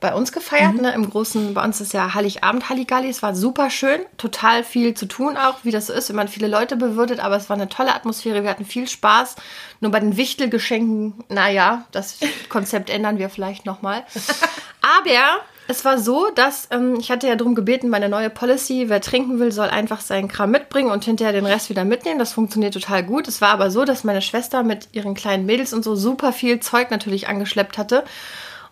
bei 0.00 0.14
uns 0.14 0.32
gefeiert, 0.32 0.74
ne, 0.74 0.92
im 0.92 1.10
großen, 1.10 1.54
bei 1.54 1.64
uns 1.64 1.80
ist 1.80 1.92
ja 1.92 2.14
Heiligabend 2.14 2.68
Halligalli. 2.68 3.08
Es 3.08 3.22
war 3.22 3.34
super 3.34 3.70
schön, 3.70 4.00
total 4.16 4.62
viel 4.62 4.94
zu 4.94 5.06
tun 5.06 5.36
auch, 5.36 5.56
wie 5.64 5.70
das 5.70 5.88
so 5.88 5.92
ist, 5.92 6.08
wenn 6.08 6.16
man 6.16 6.28
viele 6.28 6.46
Leute 6.46 6.76
bewirtet, 6.76 7.20
aber 7.20 7.36
es 7.36 7.48
war 7.48 7.56
eine 7.56 7.68
tolle 7.68 7.94
Atmosphäre, 7.94 8.42
wir 8.42 8.50
hatten 8.50 8.64
viel 8.64 8.88
Spaß. 8.88 9.36
Nur 9.80 9.90
bei 9.90 10.00
den 10.00 10.16
Wichtelgeschenken, 10.16 11.24
naja, 11.28 11.84
das 11.92 12.18
Konzept 12.48 12.90
ändern 12.90 13.18
wir 13.18 13.28
vielleicht 13.28 13.66
nochmal. 13.66 14.04
Aber 14.80 15.40
es 15.66 15.84
war 15.84 15.98
so, 15.98 16.30
dass 16.34 16.68
ähm, 16.70 16.96
ich 16.98 17.10
hatte 17.10 17.28
ja 17.28 17.36
darum 17.36 17.54
gebeten, 17.54 17.88
meine 17.88 18.08
neue 18.08 18.30
Policy, 18.30 18.88
wer 18.88 19.00
trinken 19.00 19.38
will, 19.38 19.52
soll 19.52 19.68
einfach 19.68 20.00
seinen 20.00 20.28
Kram 20.28 20.50
mitbringen 20.50 20.90
und 20.90 21.04
hinterher 21.04 21.32
den 21.32 21.44
Rest 21.46 21.68
wieder 21.68 21.84
mitnehmen. 21.84 22.18
Das 22.18 22.32
funktioniert 22.32 22.74
total 22.74 23.02
gut. 23.02 23.28
Es 23.28 23.40
war 23.40 23.50
aber 23.50 23.70
so, 23.70 23.84
dass 23.84 24.02
meine 24.02 24.22
Schwester 24.22 24.62
mit 24.62 24.88
ihren 24.92 25.14
kleinen 25.14 25.46
Mädels 25.46 25.74
und 25.74 25.84
so 25.84 25.94
super 25.94 26.32
viel 26.32 26.60
Zeug 26.60 26.90
natürlich 26.90 27.28
angeschleppt 27.28 27.76
hatte 27.76 28.04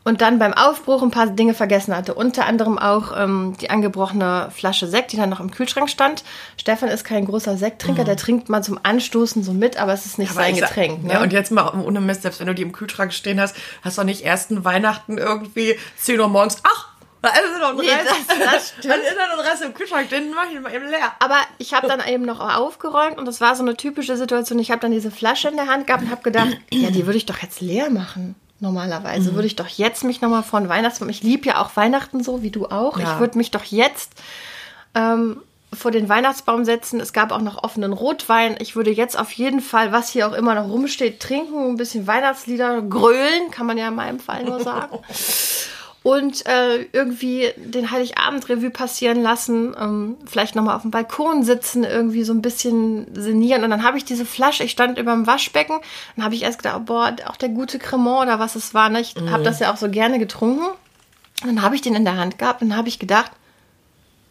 und 0.06 0.20
dann 0.20 0.38
beim 0.38 0.54
Aufbruch 0.54 1.02
ein 1.02 1.10
paar 1.10 1.26
Dinge 1.26 1.52
vergessen 1.52 1.94
hatte. 1.94 2.14
Unter 2.14 2.46
anderem 2.46 2.78
auch 2.78 3.12
ähm, 3.16 3.54
die 3.60 3.70
angebrochene 3.70 4.48
Flasche 4.54 4.86
Sekt, 4.86 5.12
die 5.12 5.16
dann 5.16 5.28
noch 5.28 5.40
im 5.40 5.50
Kühlschrank 5.50 5.90
stand. 5.90 6.22
Stefan 6.56 6.88
ist 6.88 7.04
kein 7.04 7.24
großer 7.26 7.56
Sekttrinker, 7.56 8.04
der 8.04 8.16
trinkt 8.16 8.48
mal 8.48 8.62
zum 8.62 8.78
Anstoßen 8.82 9.42
so 9.42 9.52
mit, 9.52 9.76
aber 9.78 9.92
es 9.92 10.06
ist 10.06 10.18
nicht 10.18 10.30
Mhm. 10.32 10.38
Aber 10.38 10.46
sein 10.46 10.56
Getränk. 10.56 11.04
Ne? 11.04 11.12
Ja, 11.14 11.22
und 11.22 11.32
jetzt 11.32 11.50
mal 11.50 11.68
ohne 11.84 12.00
Mist, 12.00 12.22
selbst 12.22 12.38
wenn 12.40 12.46
du 12.46 12.54
die 12.54 12.62
im 12.62 12.72
Kühlschrank 12.72 13.12
stehen 13.12 13.40
hast, 13.40 13.56
hast 13.82 13.98
du 13.98 14.02
doch 14.02 14.06
nicht 14.06 14.22
ersten 14.24 14.64
Weihnachten 14.64 15.18
irgendwie 15.18 15.76
10 15.98 16.20
Uhr 16.20 16.28
morgens, 16.28 16.58
ach, 16.62 16.88
da 17.22 17.30
ist 17.30 17.60
noch 17.60 17.70
ein 17.70 17.76
Nee, 17.78 17.90
Rest. 17.90 18.06
das- 18.28 18.38
das 18.38 18.68
stimmt. 18.78 18.84
Dann 18.94 19.00
ist 19.00 19.16
noch 19.16 19.38
ein 19.44 19.50
Rest 19.50 19.62
im 19.64 19.74
Kühlschrank, 19.74 20.08
den 20.10 20.30
mach 20.32 20.44
ich 20.52 20.60
mal 20.60 20.72
eben 20.72 20.86
leer. 20.88 21.12
Aber 21.18 21.38
ich 21.58 21.74
habe 21.74 21.88
dann 21.88 22.00
eben 22.06 22.24
noch 22.24 22.38
aufgeräumt 22.38 23.18
und 23.18 23.24
das 23.26 23.40
war 23.40 23.56
so 23.56 23.62
eine 23.64 23.76
typische 23.76 24.16
Situation. 24.16 24.60
Ich 24.60 24.70
habe 24.70 24.80
dann 24.80 24.92
diese 24.92 25.10
Flasche 25.10 25.48
in 25.48 25.56
der 25.56 25.66
Hand 25.66 25.88
gehabt 25.88 26.04
und 26.04 26.10
habe 26.12 26.22
gedacht, 26.22 26.56
ja, 26.72 26.90
die 26.90 27.06
würde 27.06 27.16
ich 27.18 27.26
doch 27.26 27.38
jetzt 27.42 27.60
leer 27.60 27.90
machen. 27.90 28.36
Normalerweise 28.58 29.34
würde 29.34 29.46
ich 29.46 29.56
doch 29.56 29.68
jetzt 29.68 30.02
mich 30.02 30.20
nochmal 30.22 30.42
von 30.42 30.68
Weihnachtsbaum. 30.68 31.10
Ich 31.10 31.22
liebe 31.22 31.46
ja 31.46 31.60
auch 31.60 31.76
Weihnachten 31.76 32.22
so 32.22 32.42
wie 32.42 32.50
du 32.50 32.66
auch. 32.66 32.98
Ja. 32.98 33.14
Ich 33.14 33.20
würde 33.20 33.36
mich 33.36 33.50
doch 33.50 33.64
jetzt 33.64 34.12
ähm, 34.94 35.42
vor 35.74 35.90
den 35.90 36.08
Weihnachtsbaum 36.08 36.64
setzen. 36.64 36.98
Es 36.98 37.12
gab 37.12 37.32
auch 37.32 37.42
noch 37.42 37.62
offenen 37.62 37.92
Rotwein. 37.92 38.56
Ich 38.58 38.74
würde 38.74 38.90
jetzt 38.90 39.18
auf 39.18 39.30
jeden 39.32 39.60
Fall, 39.60 39.92
was 39.92 40.08
hier 40.08 40.26
auch 40.26 40.32
immer 40.32 40.54
noch 40.54 40.70
rumsteht, 40.70 41.20
trinken, 41.20 41.70
ein 41.70 41.76
bisschen 41.76 42.06
Weihnachtslieder 42.06 42.80
grölen, 42.82 43.50
kann 43.50 43.66
man 43.66 43.76
ja 43.76 43.88
in 43.88 43.94
meinem 43.94 44.20
Fall 44.20 44.44
nur 44.44 44.60
sagen. 44.60 44.98
und 46.06 46.46
äh, 46.46 46.86
irgendwie 46.92 47.52
den 47.56 47.90
Heiligabend-Revue 47.90 48.70
passieren 48.70 49.22
lassen, 49.22 49.74
ähm, 49.76 50.16
vielleicht 50.24 50.54
nochmal 50.54 50.76
auf 50.76 50.82
dem 50.82 50.92
Balkon 50.92 51.42
sitzen, 51.42 51.82
irgendwie 51.82 52.22
so 52.22 52.32
ein 52.32 52.42
bisschen 52.42 53.12
sinnieren. 53.12 53.64
Und 53.64 53.70
dann 53.70 53.82
habe 53.82 53.98
ich 53.98 54.04
diese 54.04 54.24
Flasche, 54.24 54.62
ich 54.62 54.70
stand 54.70 54.98
über 54.98 55.10
dem 55.10 55.26
Waschbecken, 55.26 55.80
dann 56.14 56.24
habe 56.24 56.36
ich 56.36 56.44
erst 56.44 56.58
gedacht, 56.58 56.76
oh, 56.78 56.84
boah, 56.84 57.16
auch 57.26 57.34
der 57.34 57.48
gute 57.48 57.80
Cremant 57.80 58.22
oder 58.22 58.38
was 58.38 58.54
es 58.54 58.72
war. 58.72 58.88
Ne? 58.88 59.00
Ich 59.00 59.16
habe 59.16 59.42
das 59.42 59.58
ja 59.58 59.72
auch 59.72 59.78
so 59.78 59.90
gerne 59.90 60.20
getrunken. 60.20 60.66
Und 61.42 61.56
dann 61.56 61.62
habe 61.62 61.74
ich 61.74 61.80
den 61.80 61.96
in 61.96 62.04
der 62.04 62.16
Hand 62.16 62.38
gehabt 62.38 62.62
und 62.62 62.68
dann 62.68 62.78
habe 62.78 62.86
ich 62.86 63.00
gedacht, 63.00 63.32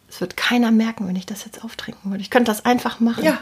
es 0.08 0.22
wird 0.22 0.34
keiner 0.34 0.70
merken, 0.70 1.06
wenn 1.06 1.16
ich 1.16 1.26
das 1.26 1.44
jetzt 1.44 1.62
auftrinken 1.62 2.10
würde. 2.10 2.22
Ich 2.22 2.30
könnte 2.30 2.50
das 2.50 2.64
einfach 2.64 3.00
machen. 3.00 3.22
Ja. 3.22 3.36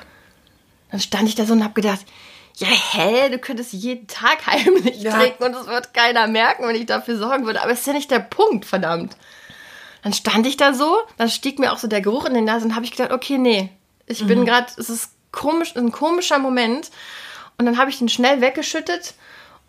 Dann 0.90 0.98
stand 0.98 1.28
ich 1.28 1.36
da 1.36 1.44
so 1.44 1.52
und 1.52 1.62
habe 1.62 1.80
gedacht, 1.80 2.04
ja, 2.56 2.68
hä, 2.68 3.28
du 3.30 3.38
könntest 3.38 3.72
jeden 3.72 4.06
Tag 4.06 4.38
heimlich 4.46 5.02
Ja. 5.02 5.18
trinken 5.18 5.44
und 5.44 5.54
es 5.56 5.66
wird 5.66 5.92
keiner 5.94 6.26
merken, 6.26 6.66
wenn 6.66 6.76
ich 6.76 6.86
dafür 6.86 7.16
sorgen 7.18 7.46
würde. 7.46 7.62
Aber 7.62 7.72
es 7.72 7.80
ist 7.80 7.86
ja 7.86 7.92
nicht 7.92 8.10
der 8.10 8.20
Punkt, 8.20 8.64
verdammt. 8.64 9.16
Dann 10.02 10.12
stand 10.12 10.46
ich 10.46 10.56
da 10.56 10.74
so, 10.74 10.98
dann 11.16 11.30
stieg 11.30 11.58
mir 11.58 11.72
auch 11.72 11.78
so 11.78 11.88
der 11.88 12.00
Geruch 12.02 12.26
in 12.26 12.34
den 12.34 12.44
Nase 12.44 12.66
und 12.66 12.74
habe 12.74 12.84
ich 12.84 12.90
gedacht, 12.90 13.10
okay, 13.10 13.38
nee, 13.38 13.70
ich 14.06 14.26
bin 14.26 14.44
gerade, 14.44 14.66
es 14.76 14.90
ist 14.90 15.12
komisch, 15.32 15.74
ein 15.76 15.92
komischer 15.92 16.38
Moment. 16.38 16.90
Und 17.56 17.64
dann 17.66 17.78
habe 17.78 17.88
ich 17.90 17.98
den 17.98 18.08
schnell 18.10 18.40
weggeschüttet 18.42 19.14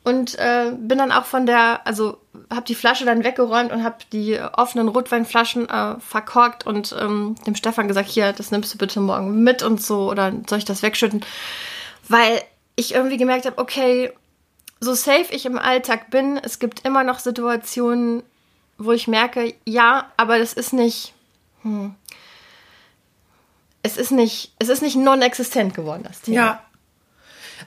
und 0.03 0.37
äh, 0.37 0.71
bin 0.77 0.97
dann 0.97 1.11
auch 1.13 1.25
von 1.25 1.45
der, 1.45 1.81
also 1.87 2.17
habe 2.51 2.65
die 2.65 2.75
Flasche 2.75 3.05
dann 3.05 3.23
weggeräumt 3.23 3.71
und 3.71 3.83
habe 3.83 3.97
die 4.11 4.37
offenen 4.39 4.89
Rotweinflaschen 4.89 5.69
äh, 5.69 5.95
verkorkt 5.99 6.65
und 6.67 6.93
ähm, 6.99 7.35
dem 7.47 7.55
Stefan 7.55 7.87
gesagt, 7.87 8.09
hier, 8.09 8.33
das 8.33 8.51
nimmst 8.51 8.73
du 8.73 8.77
bitte 8.77 8.99
morgen 8.99 9.41
mit 9.43 9.63
und 9.63 9.81
so 9.81 10.09
oder 10.11 10.33
soll 10.49 10.57
ich 10.59 10.65
das 10.65 10.81
wegschütten? 10.83 11.23
Weil 12.09 12.41
ich 12.75 12.93
irgendwie 12.93 13.17
gemerkt 13.17 13.45
habe, 13.45 13.57
okay, 13.57 14.11
so 14.79 14.93
safe 14.93 15.27
ich 15.31 15.45
im 15.45 15.57
Alltag 15.57 16.09
bin, 16.09 16.37
es 16.37 16.59
gibt 16.59 16.85
immer 16.85 17.03
noch 17.03 17.19
Situationen, 17.19 18.23
wo 18.77 18.91
ich 18.91 19.07
merke, 19.07 19.53
ja, 19.65 20.11
aber 20.17 20.37
das 20.37 20.53
ist 20.53 20.73
nicht, 20.73 21.13
hm, 21.63 21.95
es 23.83 23.97
ist 23.97 24.11
nicht, 24.11 24.53
es 24.59 24.69
ist 24.69 24.81
nicht 24.81 24.95
non-existent 24.95 25.73
geworden, 25.73 26.03
das 26.03 26.21
Thema. 26.21 26.35
Ja. 26.35 26.61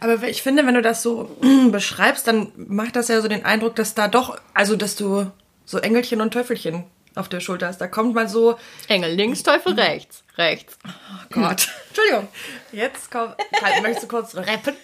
Aber 0.01 0.23
ich 0.25 0.43
finde, 0.43 0.67
wenn 0.67 0.75
du 0.75 0.83
das 0.83 1.03
so 1.03 1.37
beschreibst, 1.71 2.27
dann 2.27 2.53
macht 2.57 2.97
das 2.97 3.09
ja 3.09 3.21
so 3.21 3.29
den 3.29 3.45
Eindruck, 3.45 3.77
dass 3.77 3.95
da 3.95 4.09
doch, 4.09 4.39
also 4.53 4.77
dass 4.77 4.97
du 4.97 5.31
so 5.65 5.79
Engelchen 5.79 6.21
und 6.21 6.33
Teufelchen 6.33 6.85
auf 7.15 7.29
der 7.29 7.41
Schulter 7.41 7.69
hast. 7.69 7.81
Da 7.81 7.89
kommt 7.89 8.15
mal 8.15 8.29
so, 8.29 8.59
Engel 8.89 9.15
links, 9.15 9.43
Teufel 9.43 9.75
rechts, 9.75 10.25
rechts. 10.39 10.79
oh 10.87 10.91
Gott, 11.31 11.69
Entschuldigung, 11.89 12.29
jetzt 12.73 13.11
komm, 13.11 13.35
kann, 13.53 13.83
möchtest 13.83 14.05
du 14.05 14.09
kurz 14.09 14.37
rappen? 14.37 14.77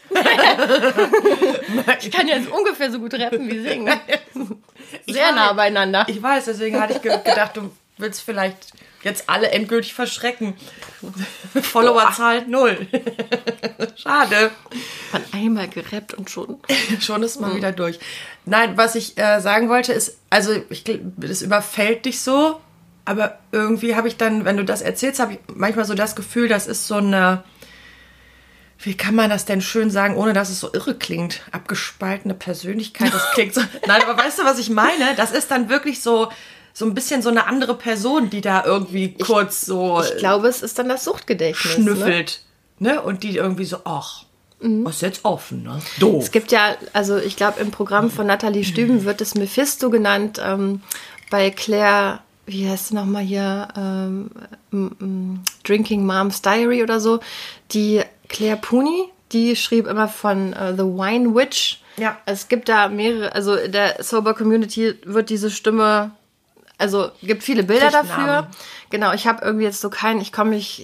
Ich 2.01 2.11
kann 2.11 2.29
jetzt 2.29 2.49
ungefähr 2.49 2.91
so 2.91 2.99
gut 2.99 3.15
rappen 3.15 3.51
wie 3.51 3.61
singen. 3.61 4.01
Sehr 5.07 5.33
nah 5.33 5.51
weiß. 5.51 5.57
beieinander. 5.57 6.05
Ich 6.09 6.23
weiß, 6.23 6.47
deswegen 6.47 6.81
hatte 6.81 6.95
ich 6.95 7.03
ge 7.03 7.17
gedacht, 7.25 7.57
du 7.57 7.71
willst 7.99 8.23
vielleicht 8.23 8.73
jetzt 9.03 9.29
alle 9.29 9.51
endgültig 9.51 9.95
verschrecken. 9.95 10.55
Followerzahl 11.63 12.47
null. 12.47 12.87
Schade. 13.97 14.51
Man 15.13 15.25
einmal 15.33 15.69
gerappt 15.69 16.15
und 16.15 16.31
schon. 16.31 16.59
Schon 17.01 17.23
ist 17.23 17.41
mal 17.41 17.55
wieder 17.55 17.73
durch. 17.73 17.99
Nein, 18.47 18.77
was 18.77 18.95
ich 18.95 19.17
äh, 19.19 19.41
sagen 19.41 19.69
wollte 19.69 19.93
ist, 19.93 20.19
also 20.31 20.53
ich, 20.71 20.85
das 21.17 21.43
überfällt 21.43 22.07
dich 22.07 22.21
so, 22.21 22.61
aber 23.05 23.39
irgendwie 23.53 23.95
habe 23.95 24.09
ich 24.09 24.17
dann, 24.17 24.45
wenn 24.45 24.57
du 24.57 24.65
das 24.65 24.83
erzählst, 24.83 25.21
habe 25.21 25.35
ich 25.35 25.39
manchmal 25.55 25.85
so 25.85 25.95
das 25.95 26.17
Gefühl, 26.17 26.49
das 26.49 26.67
ist 26.67 26.87
so 26.87 26.97
eine, 26.97 27.45
wie 28.79 28.97
kann 28.97 29.15
man 29.15 29.31
das 29.31 29.45
denn 29.45 29.61
schön 29.61 29.91
sagen, 29.91 30.17
ohne 30.17 30.33
dass 30.33 30.51
es 30.51 30.61
so 30.61 30.73
irre 30.73 30.95
klingt? 30.95 31.43
Abgespaltene 31.53 32.35
Persönlichkeit, 32.35 33.13
das 33.13 33.31
klingt 33.33 33.55
so. 33.55 33.61
Nein, 33.87 34.03
aber 34.03 34.17
weißt 34.23 34.39
du, 34.39 34.45
was 34.45 34.59
ich 34.59 34.71
meine? 34.71 35.15
Das 35.17 35.33
ist 35.33 35.51
dann 35.51 35.69
wirklich 35.69 36.03
so, 36.03 36.31
so 36.73 36.85
ein 36.87 36.95
bisschen 36.95 37.23
so 37.23 37.29
eine 37.29 37.47
andere 37.47 37.75
Person, 37.75 38.31
die 38.31 38.41
da 38.41 38.65
irgendwie 38.65 39.15
kurz 39.15 39.63
so 39.63 40.03
Ich 40.03 40.17
glaube, 40.19 40.49
es 40.49 40.63
ist 40.63 40.79
dann 40.79 40.89
das 40.89 41.05
Suchtgedächtnis. 41.05 41.79
Ne? 41.79 41.83
schnüffelt. 41.83 42.41
Ne? 42.79 43.01
Und 43.01 43.23
die 43.23 43.37
irgendwie 43.37 43.65
so, 43.65 43.79
ach, 43.85 44.25
was 44.61 44.97
ist 44.97 45.03
jetzt 45.03 45.25
offen, 45.25 45.63
ne? 45.63 45.79
Doof. 45.99 46.25
Es 46.25 46.31
gibt 46.31 46.51
ja, 46.51 46.77
also 46.95 47.19
ich 47.19 47.37
glaube, 47.37 47.61
im 47.61 47.71
Programm 47.71 48.11
von 48.11 48.27
Nathalie 48.27 48.65
Stüben 48.65 49.05
wird 49.05 49.21
es 49.21 49.35
Mephisto 49.35 49.91
genannt. 49.91 50.41
Ähm, 50.43 50.81
bei 51.31 51.51
Claire, 51.51 52.21
wie 52.47 52.69
heißt 52.69 52.89
sie 52.89 52.95
nochmal 52.95 53.23
hier? 53.23 53.69
Ähm, 53.77 55.41
Drinking 55.65 56.05
Mom's 56.05 56.43
Diary 56.43 56.83
oder 56.83 57.01
so. 57.01 57.21
Die 57.73 58.03
Claire 58.29 58.57
Pooney, 58.57 59.05
die 59.33 59.57
schrieb 59.57 59.87
immer 59.87 60.09
von 60.09 60.53
äh, 60.53 60.75
The 60.75 60.83
Wine 60.83 61.35
Witch. 61.35 61.81
Ja. 61.97 62.19
Es 62.27 62.49
gibt 62.49 62.69
da 62.69 62.89
mehrere, 62.89 63.35
also 63.35 63.55
in 63.55 63.73
der 63.73 64.03
Sober 64.03 64.35
Community 64.35 64.95
wird 65.05 65.31
diese 65.31 65.51
Stimme, 65.51 66.11
also 66.79 67.11
gibt 67.23 67.43
viele 67.43 67.63
Bilder 67.63 67.91
dafür. 67.91 68.49
Genau, 68.91 69.13
ich 69.13 69.27
habe 69.27 69.45
irgendwie 69.45 69.65
jetzt 69.65 69.81
so 69.81 69.91
keinen, 69.91 70.21
ich 70.21 70.33
komme 70.33 70.51
nicht, 70.51 70.83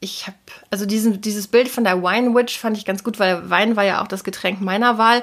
ich 0.00 0.26
habe, 0.26 0.36
also 0.70 0.86
diesen, 0.86 1.20
dieses 1.20 1.48
Bild 1.48 1.68
von 1.68 1.84
der 1.84 2.02
Wine 2.02 2.34
Witch 2.34 2.58
fand 2.58 2.76
ich 2.76 2.84
ganz 2.84 3.02
gut, 3.02 3.18
weil 3.18 3.48
Wein 3.48 3.76
war 3.76 3.84
ja 3.84 4.02
auch 4.02 4.08
das 4.08 4.24
Getränk 4.24 4.60
meiner 4.60 4.98
Wahl. 4.98 5.22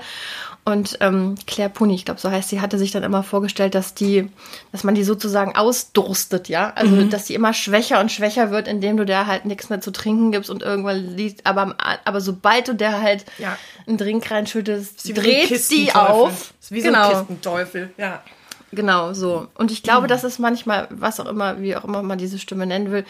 Und 0.66 0.98
ähm, 1.02 1.36
Claire 1.46 1.70
Puni, 1.70 1.94
ich 1.94 2.06
glaube, 2.06 2.22
so 2.22 2.32
heißt 2.32 2.48
sie, 2.50 2.62
hatte 2.62 2.78
sich 2.80 2.92
dann 2.92 3.04
immer 3.04 3.22
vorgestellt, 3.22 3.76
dass 3.76 3.96
die, 3.96 4.30
dass 4.72 4.86
man 4.86 4.96
die 4.96 5.04
sozusagen 5.04 5.58
ausdurstet, 5.58 6.48
ja. 6.48 6.72
Also 6.76 7.04
dass 7.04 7.26
die 7.26 7.34
immer 7.34 7.54
schwächer 7.54 8.00
und 8.00 8.14
schwächer 8.14 8.50
wird, 8.50 8.70
indem 8.70 8.96
du 8.96 9.06
der 9.06 9.28
halt 9.28 9.44
nichts 9.44 9.70
mehr 9.70 9.82
zu 9.82 9.92
trinken 9.92 10.32
gibst 10.32 10.50
und 10.50 10.64
irgendwann 10.64 11.18
liegt, 11.18 11.46
aber, 11.46 11.76
aber 12.06 12.22
sobald 12.22 12.70
du 12.70 12.76
der 12.76 13.02
halt 13.02 13.26
Ja. 13.40 13.58
einen 13.86 13.98
Drink 13.98 14.32
reinschüttest, 14.32 15.06
dreht 15.18 15.44
die 15.44 15.54
Kistenteufel. 15.54 16.02
auf. 16.02 16.54
Ist 16.62 16.72
wie 16.72 16.80
so 16.80 16.88
genau. 16.88 17.10
ein 17.10 17.18
Kistenteufel, 17.18 17.94
ja. 17.98 18.24
Genau, 18.72 19.14
so. 19.14 19.48
Und 19.56 19.70
ich 19.70 19.84
glaube, 19.84 20.08
das 20.08 20.24
ist 20.24 20.40
manchmal, 20.40 20.88
was 20.92 21.20
auch 21.20 21.28
immer, 21.28 21.62
wie 21.62 21.76
auch 21.76 21.84
immer 21.84 22.02
man 22.02 22.18
diese 22.18 22.40
Stimme 22.40 22.66
nennen 22.66 22.90
will, 22.90 23.06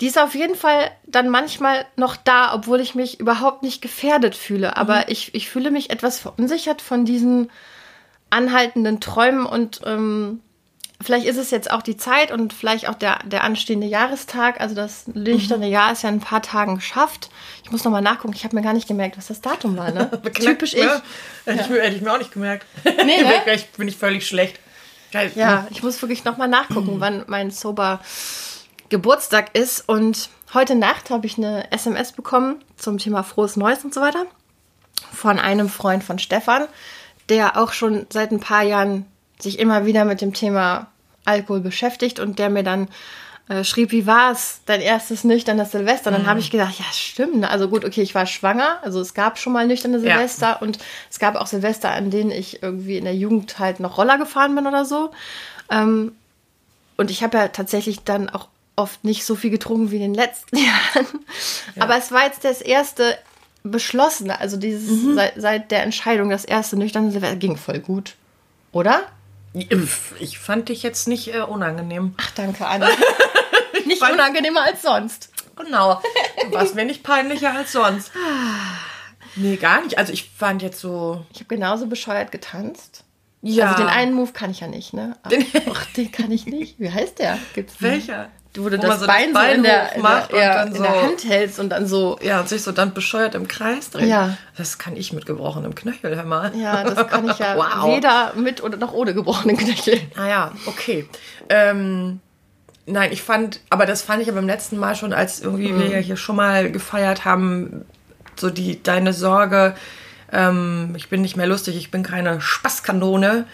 die 0.00 0.06
ist 0.06 0.18
auf 0.18 0.34
jeden 0.34 0.56
Fall 0.56 0.90
dann 1.06 1.28
manchmal 1.28 1.86
noch 1.96 2.16
da, 2.16 2.52
obwohl 2.54 2.80
ich 2.80 2.94
mich 2.94 3.18
überhaupt 3.18 3.62
nicht 3.62 3.80
gefährdet 3.80 4.34
fühle. 4.34 4.76
Aber 4.76 5.08
ich, 5.08 5.34
ich 5.34 5.48
fühle 5.48 5.70
mich 5.70 5.90
etwas 5.90 6.18
verunsichert 6.18 6.82
von 6.82 7.04
diesen 7.04 7.50
anhaltenden 8.28 9.00
Träumen 9.00 9.46
und 9.46 9.80
ähm, 9.86 10.40
vielleicht 11.00 11.26
ist 11.26 11.36
es 11.36 11.50
jetzt 11.50 11.70
auch 11.70 11.82
die 11.82 11.96
Zeit 11.96 12.30
und 12.32 12.52
vielleicht 12.52 12.88
auch 12.88 12.94
der, 12.94 13.20
der 13.24 13.44
anstehende 13.44 13.86
Jahrestag. 13.86 14.60
Also 14.60 14.74
das 14.74 15.06
nüchterne 15.08 15.68
Jahr 15.68 15.92
ist 15.92 16.02
ja 16.02 16.08
in 16.08 16.16
ein 16.16 16.20
paar 16.20 16.42
Tagen 16.42 16.76
geschafft. 16.76 17.30
Ich 17.64 17.70
muss 17.70 17.84
nochmal 17.84 18.02
nachgucken. 18.02 18.34
Ich 18.34 18.44
habe 18.44 18.56
mir 18.56 18.62
gar 18.62 18.72
nicht 18.72 18.88
gemerkt, 18.88 19.16
was 19.16 19.28
das 19.28 19.40
Datum 19.40 19.76
war. 19.76 19.92
Ne? 19.92 20.10
Typisch 20.34 20.74
ich. 20.74 20.80
Ja. 20.80 21.02
Hätte, 21.44 21.62
ich 21.62 21.68
mir, 21.70 21.80
hätte 21.80 21.96
ich 21.96 22.02
mir 22.02 22.12
auch 22.12 22.18
nicht 22.18 22.32
gemerkt. 22.32 22.66
Nee, 22.84 23.22
ne? 23.22 23.40
Vielleicht 23.44 23.76
bin 23.76 23.88
ich 23.88 23.96
völlig 23.96 24.26
schlecht. 24.26 24.58
Geil. 25.12 25.30
Ja, 25.34 25.66
ich 25.70 25.82
muss 25.82 26.02
wirklich 26.02 26.24
nochmal 26.24 26.48
nachgucken, 26.48 26.96
wann 26.98 27.24
mein 27.28 27.50
Sober 27.50 28.00
Geburtstag 28.88 29.56
ist. 29.56 29.88
Und 29.88 30.30
heute 30.54 30.74
Nacht 30.74 31.10
habe 31.10 31.26
ich 31.26 31.38
eine 31.38 31.70
SMS 31.72 32.12
bekommen 32.12 32.62
zum 32.76 32.98
Thema 32.98 33.22
Frohes 33.22 33.56
Neues 33.56 33.84
und 33.84 33.92
so 33.94 34.00
weiter 34.00 34.26
von 35.12 35.38
einem 35.38 35.68
Freund 35.68 36.02
von 36.04 36.18
Stefan, 36.18 36.66
der 37.28 37.56
auch 37.60 37.72
schon 37.72 38.06
seit 38.10 38.32
ein 38.32 38.40
paar 38.40 38.62
Jahren 38.62 39.06
sich 39.38 39.58
immer 39.58 39.84
wieder 39.86 40.04
mit 40.04 40.20
dem 40.20 40.32
Thema 40.32 40.86
Alkohol 41.24 41.60
beschäftigt 41.60 42.18
und 42.20 42.38
der 42.38 42.50
mir 42.50 42.62
dann 42.62 42.88
äh, 43.48 43.62
schrieb, 43.64 43.92
wie 43.92 44.06
war 44.06 44.32
es, 44.32 44.60
dein 44.66 44.80
erstes 44.80 45.22
nüchternes 45.24 45.72
Silvester? 45.72 46.10
Und 46.10 46.16
dann 46.18 46.26
habe 46.26 46.40
ich 46.40 46.50
gedacht, 46.50 46.78
ja, 46.78 46.84
stimmt. 46.92 47.36
ne? 47.36 47.50
Also 47.50 47.68
gut, 47.68 47.84
okay, 47.84 48.02
ich 48.02 48.14
war 48.14 48.26
schwanger, 48.26 48.78
also 48.82 49.00
es 49.00 49.14
gab 49.14 49.38
schon 49.38 49.52
mal 49.52 49.66
nüchterne 49.66 49.98
Ja. 49.98 50.14
Silvester 50.14 50.62
und 50.62 50.78
es 51.10 51.18
gab 51.18 51.36
auch 51.36 51.46
Silvester, 51.46 51.90
an 51.90 52.10
denen 52.10 52.30
ich 52.30 52.62
irgendwie 52.62 52.96
in 52.96 53.04
der 53.04 53.14
Jugend 53.14 53.58
halt 53.58 53.80
noch 53.80 53.98
Roller 53.98 54.18
gefahren 54.18 54.54
bin 54.54 54.66
oder 54.66 54.84
so. 54.84 55.10
Ähm, 55.70 56.12
und 56.96 57.10
ich 57.10 57.22
habe 57.22 57.36
ja 57.38 57.48
tatsächlich 57.48 58.02
dann 58.04 58.30
auch 58.30 58.48
oft 58.76 59.04
nicht 59.04 59.24
so 59.24 59.34
viel 59.34 59.50
getrunken 59.50 59.90
wie 59.90 59.96
in 59.96 60.02
den 60.02 60.14
letzten 60.14 60.56
Jahren. 60.58 61.06
Aber 61.78 61.96
es 61.96 62.12
war 62.12 62.24
jetzt 62.24 62.44
das 62.44 62.60
erste 62.60 63.18
beschlossene, 63.62 64.38
also 64.38 64.56
dieses 64.56 65.14
seit, 65.14 65.34
seit 65.36 65.70
der 65.70 65.82
Entscheidung, 65.82 66.30
das 66.30 66.44
erste 66.44 66.76
nüchterne 66.76 67.10
Silvester 67.10 67.36
ging 67.36 67.56
voll 67.56 67.80
gut. 67.80 68.14
Oder? 68.70 69.02
Ich 70.20 70.38
fand 70.38 70.68
dich 70.68 70.82
jetzt 70.82 71.08
nicht 71.08 71.34
äh, 71.34 71.40
unangenehm. 71.40 72.14
Ach, 72.18 72.30
danke, 72.32 72.66
Anne. 72.66 72.88
nicht 73.86 74.02
unangenehmer 74.02 74.64
als 74.64 74.82
sonst. 74.82 75.30
Genau. 75.56 76.02
Warst 76.50 76.74
mir 76.74 76.84
nicht 76.84 77.02
peinlicher 77.02 77.54
als 77.54 77.72
sonst. 77.72 78.12
Nee, 79.36 79.56
gar 79.56 79.82
nicht. 79.82 79.96
Also 79.96 80.12
ich 80.12 80.28
fand 80.28 80.60
jetzt 80.62 80.80
so. 80.80 81.24
Ich 81.32 81.40
habe 81.40 81.54
genauso 81.54 81.86
bescheuert 81.86 82.32
getanzt. 82.32 83.04
Ja. 83.40 83.72
Also 83.72 83.84
den 83.84 83.88
einen 83.88 84.12
Move 84.14 84.32
kann 84.32 84.50
ich 84.50 84.60
ja 84.60 84.66
nicht, 84.66 84.92
ne? 84.92 85.16
Ach, 85.70 85.86
den 85.96 86.10
kann 86.10 86.30
ich 86.30 86.46
nicht. 86.46 86.78
Wie 86.78 86.90
heißt 86.90 87.18
der? 87.18 87.38
Gibt's? 87.54 87.80
Welcher? 87.80 88.30
Wo 88.58 88.68
du 88.68 88.78
Wo 88.78 88.82
das, 88.82 89.00
so 89.00 89.06
das 89.06 89.14
Bein, 89.16 89.28
so 89.28 89.34
Bein 89.34 89.56
in 89.56 89.62
der, 89.62 89.94
in, 89.96 90.02
der, 90.02 90.28
und 90.30 90.38
ja, 90.38 90.62
in 90.62 90.74
so- 90.74 90.82
der 90.82 91.02
Hand 91.02 91.24
hältst 91.24 91.58
und 91.58 91.68
dann 91.70 91.86
so. 91.86 92.18
Ja, 92.22 92.40
und 92.40 92.48
sich 92.48 92.62
so 92.62 92.72
dann 92.72 92.94
bescheuert 92.94 93.34
im 93.34 93.46
Kreis 93.48 93.90
drehen. 93.90 94.08
Ja. 94.08 94.36
Das 94.56 94.78
kann 94.78 94.96
ich 94.96 95.12
mit 95.12 95.26
gebrochenem 95.26 95.74
Knöchel, 95.74 96.16
hör 96.16 96.24
mal. 96.24 96.52
Ja, 96.56 96.84
das 96.84 97.06
kann 97.08 97.28
ich 97.28 97.38
ja 97.38 97.56
Wow. 97.56 97.94
weder 97.96 98.32
mit 98.34 98.62
oder 98.62 98.76
noch 98.76 98.92
ohne 98.92 99.14
gebrochenen 99.14 99.56
Knöchel. 99.56 100.00
Ah 100.16 100.26
ja, 100.28 100.52
okay. 100.66 101.08
Ähm, 101.48 102.20
nein, 102.86 103.12
ich 103.12 103.22
fand, 103.22 103.60
aber 103.70 103.86
das 103.86 104.02
fand 104.02 104.20
ich 104.22 104.28
ja 104.28 104.34
beim 104.34 104.46
letzten 104.46 104.78
Mal 104.78 104.94
schon, 104.96 105.12
als 105.12 105.40
irgendwie 105.40 105.72
Mhm. 105.72 105.80
wir 105.80 105.88
ja 105.88 105.98
hier 105.98 106.16
schon 106.16 106.36
mal 106.36 106.70
gefeiert 106.70 107.24
haben, 107.24 107.84
so 108.36 108.50
die 108.50 108.82
deine 108.82 109.12
Sorge, 109.12 109.74
ähm, 110.32 110.94
ich 110.96 111.08
bin 111.08 111.22
nicht 111.22 111.36
mehr 111.36 111.46
lustig, 111.46 111.76
ich 111.76 111.90
bin 111.90 112.02
keine 112.02 112.40
Spaßkanone. 112.40 113.44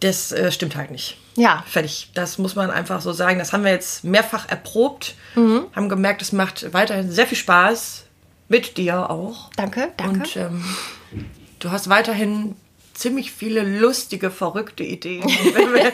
Das 0.00 0.32
äh, 0.32 0.50
stimmt 0.50 0.76
halt 0.76 0.90
nicht. 0.90 1.16
Ja. 1.36 1.62
Fertig. 1.68 2.10
Das 2.14 2.38
muss 2.38 2.54
man 2.56 2.70
einfach 2.70 3.00
so 3.00 3.12
sagen. 3.12 3.38
Das 3.38 3.52
haben 3.52 3.64
wir 3.64 3.70
jetzt 3.72 4.02
mehrfach 4.04 4.48
erprobt, 4.48 5.14
Mhm. 5.34 5.66
haben 5.76 5.88
gemerkt, 5.88 6.22
es 6.22 6.32
macht 6.32 6.72
weiterhin 6.72 7.10
sehr 7.10 7.26
viel 7.26 7.38
Spaß. 7.38 8.04
Mit 8.48 8.76
dir 8.78 9.08
auch. 9.10 9.50
Danke, 9.56 9.92
danke. 9.96 10.18
Und 10.20 10.36
ähm, 10.36 10.64
du 11.60 11.70
hast 11.70 11.88
weiterhin 11.88 12.56
ziemlich 13.00 13.32
viele 13.32 13.62
lustige, 13.62 14.30
verrückte 14.30 14.84
Ideen, 14.84 15.24
wenn 15.54 15.72
wir, 15.74 15.92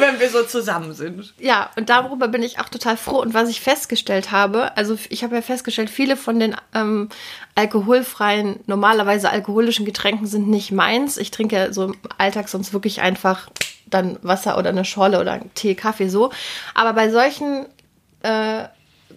wenn 0.00 0.18
wir 0.20 0.28
so 0.30 0.42
zusammen 0.44 0.94
sind. 0.94 1.34
Ja, 1.38 1.70
und 1.76 1.88
darüber 1.90 2.28
bin 2.28 2.42
ich 2.42 2.58
auch 2.58 2.68
total 2.68 2.96
froh. 2.96 3.20
Und 3.20 3.34
was 3.34 3.48
ich 3.48 3.60
festgestellt 3.60 4.30
habe, 4.32 4.76
also 4.76 4.96
ich 5.10 5.22
habe 5.24 5.34
ja 5.36 5.42
festgestellt, 5.42 5.90
viele 5.90 6.16
von 6.16 6.38
den 6.40 6.56
ähm, 6.74 7.08
alkoholfreien, 7.54 8.60
normalerweise 8.66 9.30
alkoholischen 9.30 9.84
Getränken 9.84 10.26
sind 10.26 10.48
nicht 10.48 10.72
meins. 10.72 11.16
Ich 11.16 11.30
trinke 11.30 11.56
ja 11.56 11.72
so 11.72 11.84
im 11.84 11.96
Alltag 12.18 12.48
sonst 12.48 12.72
wirklich 12.72 13.00
einfach 13.00 13.48
dann 13.86 14.18
Wasser 14.22 14.56
oder 14.58 14.70
eine 14.70 14.84
Schorle 14.84 15.20
oder 15.20 15.40
Tee, 15.54 15.74
Kaffee 15.74 16.08
so. 16.08 16.32
Aber 16.74 16.92
bei 16.94 17.10
solchen 17.10 17.66
äh, 18.22 18.64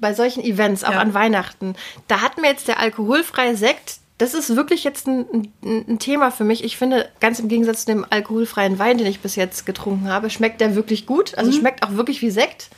bei 0.02 0.14
solchen 0.14 0.44
Events, 0.44 0.84
auch 0.84 0.92
Ja. 0.92 1.00
an 1.00 1.14
Weihnachten, 1.14 1.76
da 2.10 2.22
hat 2.22 2.38
mir 2.38 2.50
jetzt 2.50 2.68
der 2.68 2.80
alkoholfreie 2.80 3.56
Sekt, 3.56 4.00
das 4.18 4.34
ist 4.34 4.56
wirklich 4.56 4.84
jetzt 4.84 5.08
ein, 5.08 5.26
ein, 5.64 5.86
ein 5.90 6.00
Thema 6.00 6.32
für 6.32 6.44
mich. 6.46 6.64
Ich 6.64 6.78
finde, 6.78 7.10
ganz 7.20 7.40
im 7.40 7.48
Gegensatz 7.50 7.82
zu 7.82 7.88
dem 7.88 8.06
alkoholfreien 8.10 8.80
Wein, 8.80 8.98
den 8.98 9.08
ich 9.08 9.20
bis 9.20 9.36
jetzt 9.36 9.66
getrunken 9.66 10.08
habe, 10.10 10.30
schmeckt 10.30 10.62
der 10.62 10.76
wirklich 10.76 11.06
gut. 11.06 11.38
Also 11.38 11.52
schmeckt 11.52 11.84
auch 11.84 11.92
wirklich 11.94 12.22
wie 12.22 12.30
Sekt. 12.32 12.70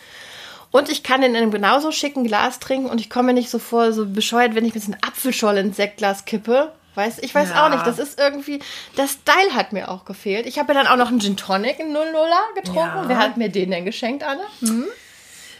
Und 0.71 0.89
ich 0.89 1.03
kann 1.03 1.21
den 1.21 1.31
in 1.31 1.37
einem 1.37 1.51
genauso 1.51 1.91
schicken 1.91 2.23
Glas 2.25 2.59
trinken 2.59 2.89
und 2.89 2.99
ich 2.99 3.09
komme 3.09 3.27
mir 3.27 3.33
nicht 3.33 3.49
so 3.49 3.59
vor, 3.59 3.93
so 3.93 4.05
bescheuert, 4.05 4.53
wenn 4.55 4.65
ich 4.65 4.73
mir 4.75 4.81
so 4.81 4.91
eine 4.91 5.01
Apfelschorle 5.03 5.61
ins 5.61 5.77
Sektglas 5.77 6.25
kippe. 6.25 6.73
Weiß, 6.95 7.19
ich 7.19 7.33
weiß 7.35 7.49
Ja. 7.51 7.65
auch 7.65 7.69
nicht, 7.69 7.85
das 7.85 7.99
ist 7.99 8.19
irgendwie, 8.19 8.59
der 8.97 9.07
Style 9.07 9.53
hat 9.53 9.71
mir 9.71 9.89
auch 9.89 10.03
gefehlt. 10.03 10.47
Ich 10.47 10.57
habe 10.57 10.73
ja 10.73 10.83
dann 10.83 10.91
auch 10.91 10.97
noch 10.97 11.09
einen 11.09 11.21
Gin 11.21 11.37
Tonic, 11.37 11.79
einen 11.79 11.95
00er 11.95 12.55
getrunken. 12.55 12.79
Ja. 12.79 13.03
Wer 13.07 13.17
hat 13.19 13.37
mir 13.37 13.49
den 13.49 13.69
denn 13.69 13.85
geschenkt, 13.85 14.23
Anne? 14.23 14.41
Hm? 14.61 14.85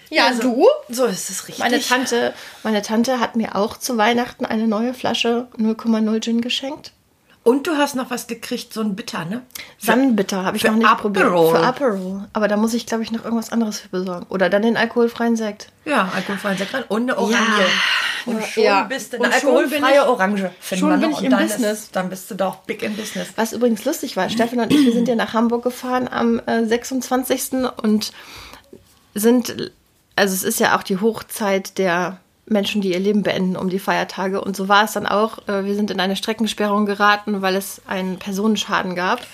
Ja, 0.10 0.28
Also, 0.28 0.42
du? 0.44 0.68
So 0.90 1.06
ist 1.06 1.30
es 1.30 1.48
richtig. 1.48 1.60
Meine 1.64 1.80
Tante, 1.82 2.34
meine 2.64 2.82
Tante 2.82 3.20
hat 3.20 3.36
mir 3.36 3.56
auch 3.56 3.78
zu 3.78 3.98
Weihnachten 3.98 4.46
eine 4.46 4.68
neue 4.68 4.94
Flasche 4.94 5.48
0,0 5.58 6.22
Gin 6.24 6.42
geschenkt. 6.42 6.92
Und 7.44 7.66
du 7.66 7.78
hast 7.78 7.96
noch 7.96 8.10
was 8.10 8.28
gekriegt, 8.28 8.74
so 8.74 8.82
ein 8.82 8.94
Bitter, 8.98 9.24
ne? 9.24 9.42
Sonnenbitter 9.78 10.44
habe 10.44 10.58
ich 10.58 10.66
noch 10.66 10.76
nicht 10.76 10.98
probiert. 10.98 11.28
Aperol. 11.28 11.52
Für 11.56 11.64
Aperol. 11.64 12.28
Aber 12.34 12.50
da 12.50 12.58
muss 12.58 12.74
ich, 12.74 12.86
glaube 12.86 13.04
ich, 13.04 13.12
noch 13.14 13.24
irgendwas 13.24 13.54
anderes 13.54 13.80
für 13.80 13.88
besorgen. 13.88 14.26
Oder 14.28 14.50
dann 14.50 14.64
den 14.64 14.76
alkoholfreien 14.76 15.38
Sekt. 15.38 15.70
Ja, 15.86 16.12
alkoholfreien 16.14 16.58
Sekt 16.58 16.74
rein 16.74 16.84
und 16.90 17.04
eine 17.04 17.18
Orange. 17.18 17.38
Ja. 17.38 17.66
Und 18.34 18.44
schon 18.44 18.64
Ja. 18.64 18.84
bist 18.84 19.14
du 19.14 19.22
eine 19.24 19.34
alkoholfreie 19.34 20.10
Orange. 20.10 20.52
schon 20.62 21.00
bin 21.00 21.10
noch. 21.10 21.20
ich 21.20 21.24
im 21.26 21.32
dann 21.32 21.48
Business. 21.48 21.84
Ist, 21.84 21.96
dann 21.96 22.10
bist 22.10 22.30
du 22.30 22.36
doch 22.36 22.58
big 22.64 22.84
in 22.84 22.98
business. 22.98 23.30
Was 23.38 23.54
übrigens 23.54 23.86
lustig 23.86 24.18
war, 24.18 24.30
Stefan 24.30 24.60
und 24.60 24.74
ich, 24.74 24.84
wir 24.86 24.92
sind 24.92 25.08
ja 25.08 25.16
nach 25.16 25.34
Hamburg 25.34 25.64
gefahren 25.64 26.10
am 26.10 26.42
äh, 26.48 26.66
26. 26.66 27.54
und 27.82 28.12
sind, 29.16 29.72
also 30.18 30.34
es 30.34 30.44
ist 30.44 30.60
ja 30.60 30.78
auch 30.78 30.84
die 30.84 31.00
Hochzeit 31.00 31.78
der 31.78 32.20
Menschen, 32.48 32.82
die 32.82 32.94
ihr 32.94 33.00
Leben 33.00 33.24
beenden 33.24 33.56
um 33.56 33.70
die 33.70 33.80
Feiertage. 33.80 34.42
Und 34.42 34.56
so 34.56 34.68
war 34.68 34.86
es 34.86 34.94
dann 34.94 35.06
auch. 35.06 35.48
Äh, 35.48 35.66
wir 35.66 35.76
sind 35.76 35.92
in 35.92 36.00
eine 36.00 36.16
Streckensperrung 36.16 36.86
geraten, 36.86 37.42
weil 37.42 37.56
es 37.56 37.82
einen 37.88 38.18
Personenschaden 38.18 38.96
gab, 38.96 39.26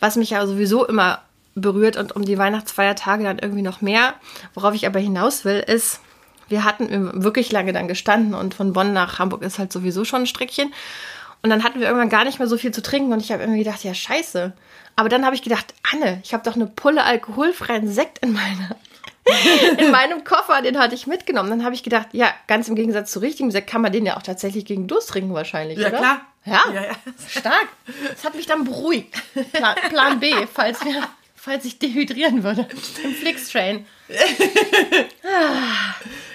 was 0.00 0.16
mich 0.16 0.30
ja 0.30 0.46
sowieso 0.46 0.86
immer 0.86 1.20
berührt 1.54 1.96
und 1.96 2.16
um 2.16 2.24
die 2.24 2.38
Weihnachtsfeiertage 2.38 3.24
dann 3.24 3.38
irgendwie 3.38 3.62
noch 3.62 3.80
mehr. 3.80 4.14
Worauf 4.54 4.74
ich 4.74 4.86
aber 4.86 5.00
hinaus 5.00 5.44
will, 5.44 5.58
ist, 5.58 6.00
wir 6.48 6.64
hatten 6.64 7.22
wirklich 7.22 7.52
lange 7.52 7.72
dann 7.72 7.88
gestanden 7.88 8.34
und 8.34 8.54
von 8.54 8.72
Bonn 8.72 8.92
nach 8.92 9.18
Hamburg 9.18 9.42
ist 9.42 9.58
halt 9.58 9.72
sowieso 9.72 10.04
schon 10.04 10.22
ein 10.22 10.26
Strickchen. 10.26 10.72
Und 11.42 11.50
dann 11.50 11.64
hatten 11.64 11.80
wir 11.80 11.88
irgendwann 11.88 12.08
gar 12.08 12.24
nicht 12.24 12.38
mehr 12.38 12.48
so 12.48 12.56
viel 12.56 12.70
zu 12.70 12.82
trinken 12.82 13.12
und 13.12 13.20
ich 13.20 13.32
habe 13.32 13.42
irgendwie 13.42 13.64
gedacht, 13.64 13.84
ja 13.84 13.92
scheiße. 13.92 14.52
Aber 14.94 15.08
dann 15.08 15.26
habe 15.26 15.34
ich 15.34 15.42
gedacht, 15.42 15.74
Anne, 15.92 16.20
ich 16.22 16.32
habe 16.32 16.44
doch 16.44 16.54
eine 16.54 16.66
Pulle 16.66 17.04
alkoholfreien 17.04 17.88
Sekt 17.88 18.18
in 18.18 18.32
meiner 18.32 18.76
in 19.78 19.90
meinem 19.90 20.24
Koffer, 20.24 20.62
den 20.62 20.78
hatte 20.78 20.94
ich 20.94 21.06
mitgenommen. 21.06 21.48
Dann 21.50 21.64
habe 21.64 21.74
ich 21.74 21.82
gedacht, 21.82 22.08
ja, 22.12 22.32
ganz 22.48 22.68
im 22.68 22.74
Gegensatz 22.74 23.12
zu 23.12 23.20
richtigem 23.20 23.50
Sekt 23.50 23.68
kann 23.70 23.80
man 23.82 23.92
den 23.92 24.04
ja 24.04 24.16
auch 24.16 24.22
tatsächlich 24.22 24.64
gegen 24.64 24.88
Durst 24.88 25.10
trinken 25.10 25.32
wahrscheinlich, 25.34 25.78
Ja, 25.78 25.88
oder? 25.88 25.98
klar. 25.98 26.20
Ja, 26.44 26.60
Ja, 26.74 26.84
ja. 26.86 26.92
stark. 27.28 27.68
Das 28.10 28.24
hat 28.24 28.34
mich 28.34 28.46
dann 28.46 28.64
beruhigt. 28.64 29.14
Plan, 29.52 29.76
Plan 29.90 30.20
B, 30.20 30.32
falls, 30.52 30.84
wir, 30.84 31.02
falls 31.36 31.64
ich 31.64 31.78
dehydrieren 31.78 32.42
würde. 32.42 32.66
Im 33.04 33.14
Flixtrain. 33.14 33.86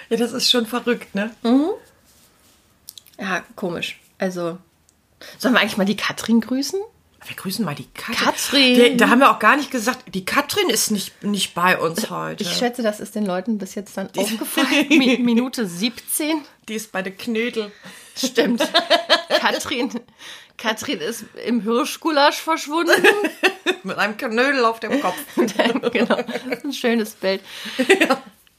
Ja, 0.10 0.16
das 0.18 0.32
ist 0.32 0.50
schon 0.50 0.66
verrückt, 0.66 1.14
ne? 1.14 1.32
Ja, 3.20 3.44
komisch. 3.56 4.00
Also, 4.20 4.58
sollen 5.38 5.54
wir 5.54 5.60
eigentlich 5.60 5.78
mal 5.78 5.86
die 5.86 5.98
Katrin 5.98 6.40
grüßen? 6.40 6.80
Wir 7.28 7.36
grüßen 7.36 7.66
mal 7.66 7.76
die 7.76 7.88
Katrin. 7.94 8.16
Katrin. 8.16 8.76
Die, 8.76 8.98
da 8.98 9.10
haben 9.10 9.20
wir 9.20 9.32
auch 9.32 9.40
gar 9.40 9.58
nicht 9.58 9.70
gesagt, 9.70 10.14
die 10.14 10.24
Katrin 10.24 10.70
ist 10.70 10.92
nicht, 10.92 11.24
nicht 11.24 11.54
bei 11.54 11.78
uns 11.78 12.10
heute. 12.10 12.44
Ich 12.44 12.54
schätze, 12.54 12.82
das 12.82 13.00
ist 13.02 13.16
den 13.16 13.26
Leuten 13.26 13.58
bis 13.58 13.76
jetzt 13.76 13.98
dann 13.98 14.10
aufgefallen. 14.16 14.88
Mi 14.90 15.18
Minute 15.18 15.68
17. 15.68 16.42
die 16.68 16.76
ist 16.76 16.92
bei 16.92 17.02
der 17.02 17.14
Knödel. 17.14 17.72
Stimmt. 18.16 18.62
Katrin, 19.40 19.90
Katrin 20.58 21.00
ist 21.00 21.26
im 21.46 21.62
Hirschgulasch 21.62 22.38
verschwunden. 22.38 23.06
Mit 23.84 23.98
einem 23.98 24.16
Knödel 24.16 24.64
auf 24.64 24.80
dem 24.80 25.02
Kopf. 25.02 25.18
genau. 25.36 26.18
Ein 26.64 26.74
schönes 26.74 27.12
Bild. 27.12 27.42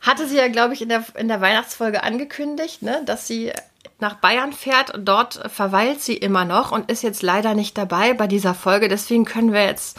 Hatte 0.01 0.27
sie 0.29 0.37
ja, 0.37 0.49
glaube 0.49 0.75
ich, 0.75 0.83
in 0.83 0.89
der, 0.89 1.05
in 1.17 1.29
der 1.29 1.41
Weihnachtsfolge 1.41 2.03
angekündigt, 2.03 2.83
ne, 2.83 3.03
dass 3.05 3.27
sie 3.27 3.53
nach 4.01 4.15
Bayern 4.15 4.53
fährt 4.53 4.95
und 4.95 5.05
dort 5.07 5.41
verweilt 5.53 6.01
sie 6.01 6.17
immer 6.17 6.45
noch 6.45 6.71
und 6.71 6.91
ist 6.91 7.03
jetzt 7.03 7.23
leider 7.23 7.55
nicht 7.55 7.77
dabei 7.77 8.15
bei 8.15 8.27
dieser 8.29 8.55
Folge. 8.55 8.89
Deswegen 8.89 9.25
können 9.25 9.53
wir 9.53 9.65
jetzt 9.65 9.99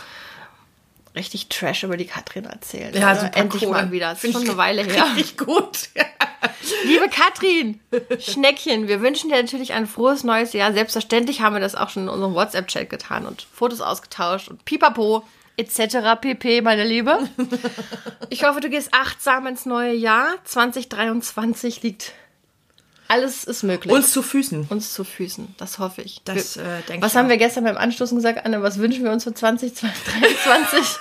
richtig 1.15 1.49
Trash 1.49 1.83
über 1.83 1.97
die 1.97 2.05
Katrin 2.05 2.45
erzählen. 2.45 2.93
Ja, 2.95 3.09
Also 3.09 3.25
super 3.25 3.37
Endlich 3.37 3.63
cool. 3.65 3.71
mal 3.71 3.91
wieder. 3.91 4.09
Das 4.11 4.23
ist 4.23 4.31
schon 4.31 4.43
eine 4.43 4.57
Weile 4.57 4.83
her. 4.83 5.05
Richtig 5.17 5.37
gut. 5.37 5.89
Liebe 6.85 7.09
Katrin, 7.09 7.79
Schneckchen, 8.19 8.87
wir 8.87 9.01
wünschen 9.01 9.29
dir 9.29 9.41
natürlich 9.41 9.73
ein 9.73 9.87
frohes 9.87 10.23
neues 10.23 10.53
Jahr. 10.53 10.71
Selbstverständlich 10.71 11.41
haben 11.41 11.55
wir 11.55 11.59
das 11.59 11.75
auch 11.75 11.89
schon 11.89 12.03
in 12.03 12.09
unserem 12.09 12.35
WhatsApp-Chat 12.35 12.89
getan 12.89 13.25
und 13.25 13.47
Fotos 13.53 13.81
ausgetauscht 13.81 14.47
und 14.47 14.63
pipapo 14.63 15.23
etc. 15.59 16.19
pp, 16.19 16.61
meine 16.61 16.83
Liebe. 16.85 17.19
Ich 18.29 18.43
hoffe, 18.43 18.59
du 18.61 18.69
gehst 18.69 18.89
achtsam 18.93 19.45
ins 19.47 19.65
neue 19.65 19.93
Jahr. 19.93 20.27
2023 20.45 21.83
liegt 21.83 22.13
alles 23.07 23.43
ist 23.43 23.63
möglich. 23.63 23.91
Uns 23.91 24.11
zu 24.13 24.21
Füßen. 24.21 24.67
uns 24.69 24.93
zu 24.93 25.03
Füßen, 25.03 25.55
das 25.57 25.79
hoffe 25.79 26.03
ich. 26.03 26.21
Das, 26.25 26.57
äh, 26.57 26.63
denk 26.87 27.01
was 27.01 27.13
ich 27.13 27.17
haben 27.17 27.25
auch. 27.25 27.29
wir 27.29 27.37
gestern 27.37 27.63
beim 27.63 27.75
Anstoßen 27.77 28.15
gesagt, 28.15 28.45
Anne? 28.45 28.61
Was 28.61 28.77
wünschen 28.77 29.03
wir 29.03 29.11
uns 29.11 29.23
für 29.23 29.33
2023? 29.33 30.79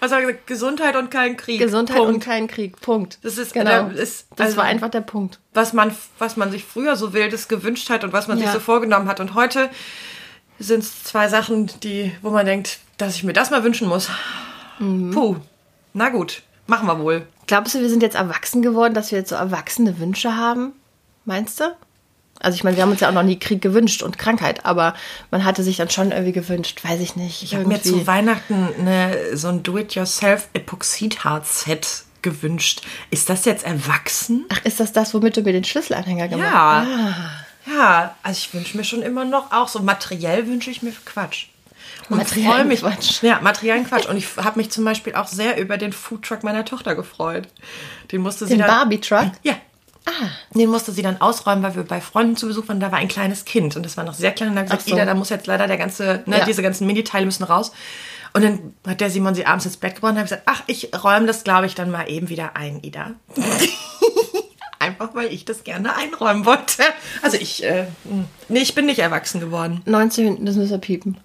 Was 0.00 0.10
haben 0.10 0.22
wir 0.22 0.26
gesagt? 0.32 0.46
Gesundheit 0.48 0.96
und 0.96 1.10
kein 1.12 1.36
Krieg. 1.36 1.60
Gesundheit 1.60 1.96
Punkt. 1.98 2.12
und 2.14 2.20
kein 2.20 2.48
Krieg. 2.48 2.80
Punkt. 2.80 3.18
Das 3.22 3.38
ist- 3.38 3.52
genau. 3.54 3.70
da 3.70 3.88
ist- 3.92 4.26
das 4.34 4.46
also- 4.48 4.56
war 4.58 4.64
einfach 4.64 4.90
der 4.90 5.00
Punkt. 5.00 5.38
was 5.54 5.72
man, 5.72 5.94
was 6.18 6.36
man 6.36 6.50
sich 6.50 6.64
früher 6.64 6.96
so 6.96 7.12
wildes 7.14 7.46
gewünscht 7.46 7.88
hat 7.88 8.02
und 8.02 8.12
was 8.12 8.26
man 8.26 8.36
Ja. 8.38 8.44
sich 8.46 8.52
so 8.52 8.58
vorgenommen 8.60 9.06
hat. 9.08 9.20
Und 9.20 9.34
heute 9.34 9.70
sind 10.58 10.82
es 10.84 11.04
zwei 11.04 11.28
Sachen, 11.28 11.70
die, 11.82 12.12
wo 12.22 12.30
man 12.30 12.46
denkt, 12.46 12.78
dass 12.96 13.16
ich 13.16 13.24
mir 13.24 13.32
das 13.32 13.50
mal 13.50 13.64
wünschen 13.64 13.88
muss. 13.88 14.08
Mhm. 14.78 15.10
Puh, 15.10 15.36
na 15.92 16.08
gut, 16.10 16.42
machen 16.66 16.86
wir 16.86 16.98
wohl. 16.98 17.26
Glaubst 17.46 17.74
du, 17.74 17.80
wir 17.80 17.90
sind 17.90 18.02
jetzt 18.02 18.16
erwachsen 18.16 18.62
geworden, 18.62 18.94
dass 18.94 19.10
wir 19.10 19.18
jetzt 19.18 19.30
so 19.30 19.34
erwachsene 19.36 19.98
Wünsche 19.98 20.36
haben? 20.36 20.72
Meinst 21.24 21.60
du? 21.60 21.64
Also 22.40 22.56
ich 22.56 22.64
meine, 22.64 22.76
wir 22.76 22.82
haben 22.82 22.90
uns 22.90 23.00
ja 23.00 23.08
auch 23.08 23.12
noch 23.14 23.22
nie 23.22 23.38
Krieg 23.38 23.62
gewünscht 23.62 24.02
und 24.02 24.18
Krankheit, 24.18 24.66
aber 24.66 24.94
man 25.30 25.44
hatte 25.44 25.62
sich 25.62 25.76
dann 25.76 25.88
schon 25.90 26.10
irgendwie 26.10 26.32
gewünscht, 26.32 26.82
weiß 26.84 27.00
ich 27.00 27.14
nicht. 27.16 27.42
Ich 27.42 27.54
habe 27.54 27.64
mir 27.66 27.80
zu 27.80 28.06
Weihnachten 28.06 28.68
eine, 28.78 29.36
so 29.36 29.48
ein 29.48 29.62
Do-it-yourself-Epoxidharz-Set 29.62 32.04
gewünscht. 32.22 32.82
Ist 33.10 33.28
das 33.28 33.44
jetzt 33.44 33.64
erwachsen? 33.64 34.46
Ach, 34.48 34.64
ist 34.64 34.80
das 34.80 34.92
das, 34.92 35.14
womit 35.14 35.36
du 35.36 35.42
mir 35.42 35.52
den 35.52 35.64
Schlüsselanhänger 35.64 36.28
gemacht 36.28 36.50
Ja. 36.52 36.86
hast? 36.86 37.43
Ja, 37.66 38.14
also 38.22 38.38
ich 38.38 38.52
wünsche 38.54 38.76
mir 38.76 38.84
schon 38.84 39.02
immer 39.02 39.24
noch 39.24 39.52
auch 39.52 39.68
so 39.68 39.80
materiell 39.80 40.46
wünsche 40.46 40.70
ich 40.70 40.82
mir 40.82 40.92
Quatsch. 41.04 41.46
Und 42.10 42.18
mich, 42.66 42.80
Quatsch. 42.80 43.22
Ja, 43.22 43.40
materiellen 43.40 43.86
Quatsch. 43.86 44.06
Und 44.06 44.16
ich 44.16 44.26
habe 44.36 44.58
mich 44.58 44.70
zum 44.70 44.84
Beispiel 44.84 45.14
auch 45.14 45.26
sehr 45.26 45.58
über 45.58 45.78
den 45.78 45.92
Foodtruck 45.92 46.42
meiner 46.42 46.64
Tochter 46.64 46.94
gefreut. 46.94 47.48
Den 48.12 48.20
musste 48.20 48.46
sie 48.46 48.54
Den 48.54 48.58
dann. 48.60 48.68
Barbie-Truck? 48.68 49.32
Ja. 49.42 49.54
Ah. 50.06 50.10
Den 50.54 50.68
musste 50.68 50.92
sie 50.92 51.00
dann 51.00 51.20
ausräumen, 51.22 51.62
weil 51.62 51.76
wir 51.76 51.84
bei 51.84 52.02
Freunden 52.02 52.36
zu 52.36 52.46
Besuch 52.46 52.68
waren. 52.68 52.78
Da 52.80 52.92
war 52.92 52.98
ein 52.98 53.08
kleines 53.08 53.46
Kind 53.46 53.74
und 53.76 53.86
das 53.86 53.96
war 53.96 54.04
noch 54.04 54.12
sehr 54.12 54.32
klein. 54.32 54.50
Und 54.50 54.56
da 54.56 54.60
hat 54.62 54.66
gesagt, 54.68 54.88
so. 54.88 54.94
Ida, 54.94 55.06
da 55.06 55.14
muss 55.14 55.30
jetzt 55.30 55.46
leider 55.46 55.66
der 55.66 55.78
ganze, 55.78 56.22
ne, 56.26 56.40
Ja. 56.40 56.44
diese 56.44 56.62
ganzen 56.62 56.86
Miniteile 56.86 57.24
müssen 57.24 57.44
raus. 57.44 57.72
Und 58.34 58.42
dann 58.44 58.74
hat 58.86 59.00
der 59.00 59.08
Simon 59.10 59.34
sie 59.34 59.46
abends 59.46 59.64
ins 59.64 59.76
Bett 59.78 59.94
gebracht 59.94 60.12
und 60.12 60.18
hat 60.18 60.24
gesagt, 60.26 60.42
ach, 60.44 60.62
ich 60.66 60.90
räume 61.02 61.26
das, 61.26 61.44
glaube 61.44 61.66
ich, 61.66 61.74
dann 61.74 61.90
mal 61.90 62.10
eben 62.10 62.28
wieder 62.28 62.54
ein, 62.56 62.82
Ida. 62.82 63.12
Einfach 65.04 65.16
weil 65.16 65.32
ich 65.32 65.44
das 65.44 65.64
gerne 65.64 65.94
einräumen 65.96 66.46
wollte. 66.46 66.82
Also 67.20 67.36
ich, 67.36 67.62
äh, 67.62 67.86
nee, 68.48 68.60
ich 68.60 68.74
bin 68.74 68.86
nicht 68.86 69.00
erwachsen 69.00 69.38
geworden. 69.38 69.82
19, 69.84 70.46
das 70.46 70.56
müssen 70.56 70.70
wir 70.70 70.78
piepen. 70.78 71.18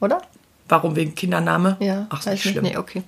Oder? 0.00 0.22
Warum 0.68 0.94
wegen 0.94 1.16
Kindername? 1.16 1.76
Ja. 1.80 2.06
Ach, 2.10 2.20
ist 2.20 2.26
nicht 2.26 2.44
nicht. 2.44 2.52
schlimm. 2.52 2.64
Nee, 2.64 2.76
okay. 2.76 3.02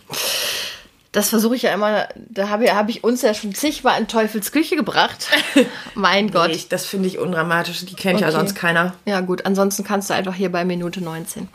Das 1.13 1.29
versuche 1.29 1.55
ich 1.55 1.63
ja 1.63 1.73
immer, 1.73 2.09
da 2.17 2.49
habe 2.49 2.65
ich, 2.65 2.75
hab 2.75 2.89
ich 2.89 3.05
uns 3.05 3.23
ja 3.23 3.35
schon 3.35 3.55
zigmal 3.55 4.01
in 4.01 4.09
Teufels 4.09 4.51
Küche 4.51 4.75
gebracht. 4.75 5.29
mein 5.95 6.33
Gott. 6.33 6.49
Nee, 6.49 6.57
ich, 6.57 6.69
das 6.69 6.87
finde 6.87 7.07
ich 7.07 7.19
undramatisch. 7.19 7.85
Die 7.85 7.95
kennt 7.95 8.21
ja 8.21 8.27
Okay. 8.27 8.37
sonst 8.37 8.57
keiner. 8.57 8.95
Ja, 9.05 9.21
gut, 9.21 9.47
ansonsten 9.47 9.85
kannst 9.85 10.11
du 10.11 10.15
einfach 10.15 10.35
hier 10.35 10.51
bei 10.51 10.65
Minute 10.65 11.01
19. 11.03 11.49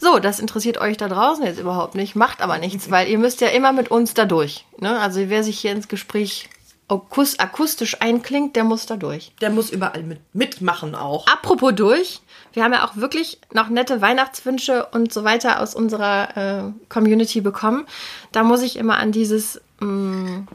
So, 0.00 0.18
das 0.18 0.40
interessiert 0.40 0.78
euch 0.78 0.96
da 0.96 1.06
draußen 1.06 1.44
jetzt 1.44 1.60
überhaupt 1.60 1.94
nicht, 1.94 2.16
macht 2.16 2.42
aber 2.42 2.58
nichts, 2.58 2.90
weil 2.90 3.06
ihr 3.06 3.18
müsst 3.18 3.40
ja 3.40 3.48
immer 3.48 3.72
mit 3.72 3.88
uns 3.88 4.14
da 4.14 4.24
durch. 4.24 4.64
Ne? 4.80 4.98
Also 4.98 5.20
wer 5.28 5.44
sich 5.44 5.60
hier 5.60 5.70
ins 5.70 5.86
Gespräch 5.86 6.48
akustisch 6.88 8.00
einklingt, 8.00 8.56
der 8.56 8.64
muss 8.64 8.86
da 8.86 8.96
durch. 8.96 9.32
Der 9.40 9.50
muss 9.50 9.70
überall 9.70 10.02
mit, 10.02 10.20
mitmachen 10.32 10.94
auch. 10.94 11.26
Apropos 11.26 11.74
durch, 11.74 12.20
wir 12.52 12.62
haben 12.62 12.72
ja 12.72 12.86
auch 12.86 12.96
wirklich 12.96 13.38
noch 13.52 13.68
nette 13.68 14.00
Weihnachtswünsche 14.00 14.86
und 14.92 15.12
so 15.12 15.24
weiter 15.24 15.60
aus 15.60 15.74
unserer 15.74 16.36
äh, 16.36 16.72
Community 16.88 17.40
bekommen. 17.40 17.86
Da 18.32 18.42
muss 18.42 18.62
ich 18.62 18.76
immer 18.76 18.98
an 18.98 19.12
dieses, 19.12 19.60
mh, 19.80 20.46